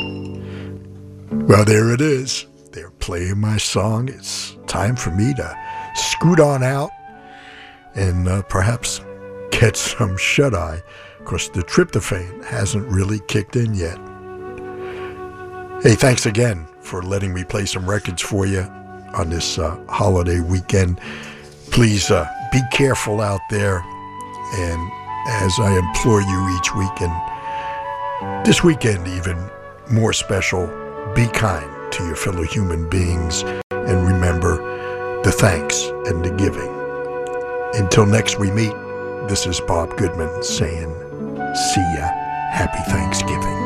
Well, 1.31 1.63
there 1.63 1.93
it 1.93 2.01
is. 2.01 2.45
They're 2.73 2.91
playing 2.91 3.39
my 3.39 3.55
song. 3.55 4.09
It's 4.09 4.57
time 4.67 4.97
for 4.97 5.11
me 5.11 5.33
to 5.35 5.57
scoot 5.95 6.41
on 6.41 6.61
out 6.61 6.91
and 7.95 8.27
uh, 8.27 8.41
perhaps 8.43 8.99
get 9.51 9.77
some 9.77 10.17
shut 10.17 10.53
eye 10.53 10.81
because 11.23 11.49
the 11.49 11.61
tryptophan 11.61 12.43
hasn't 12.45 12.87
really 12.87 13.19
kicked 13.27 13.55
in 13.55 13.73
yet. 13.73 13.97
Hey, 15.83 15.95
thanks 15.95 16.25
again 16.25 16.67
for 16.81 17.01
letting 17.01 17.33
me 17.33 17.43
play 17.43 17.65
some 17.65 17.89
records 17.89 18.21
for 18.21 18.45
you 18.45 18.61
on 19.13 19.29
this 19.29 19.57
uh, 19.57 19.79
holiday 19.87 20.39
weekend. 20.39 20.99
Please 21.71 22.11
uh, 22.11 22.27
be 22.51 22.61
careful 22.71 23.21
out 23.21 23.41
there. 23.49 23.83
And 24.53 24.91
as 25.27 25.53
I 25.59 25.77
implore 25.77 26.21
you 26.21 26.57
each 26.57 26.75
weekend, 26.75 27.13
this 28.45 28.63
weekend 28.63 29.07
even 29.07 29.37
more 29.89 30.13
special, 30.13 30.67
be 31.15 31.27
kind 31.27 31.91
to 31.93 32.05
your 32.05 32.15
fellow 32.15 32.43
human 32.43 32.89
beings 32.89 33.43
and 33.71 34.05
remember 34.05 34.57
the 35.23 35.31
thanks 35.31 35.83
and 36.07 36.23
the 36.23 36.31
giving. 36.37 36.71
Until 37.81 38.05
next 38.05 38.39
we 38.39 38.51
meet, 38.51 38.73
this 39.27 39.45
is 39.45 39.59
Bob 39.61 39.97
Goodman 39.97 40.43
saying, 40.43 40.89
see 41.55 41.95
ya. 41.95 42.07
Happy 42.51 42.79
Thanksgiving. 42.91 43.60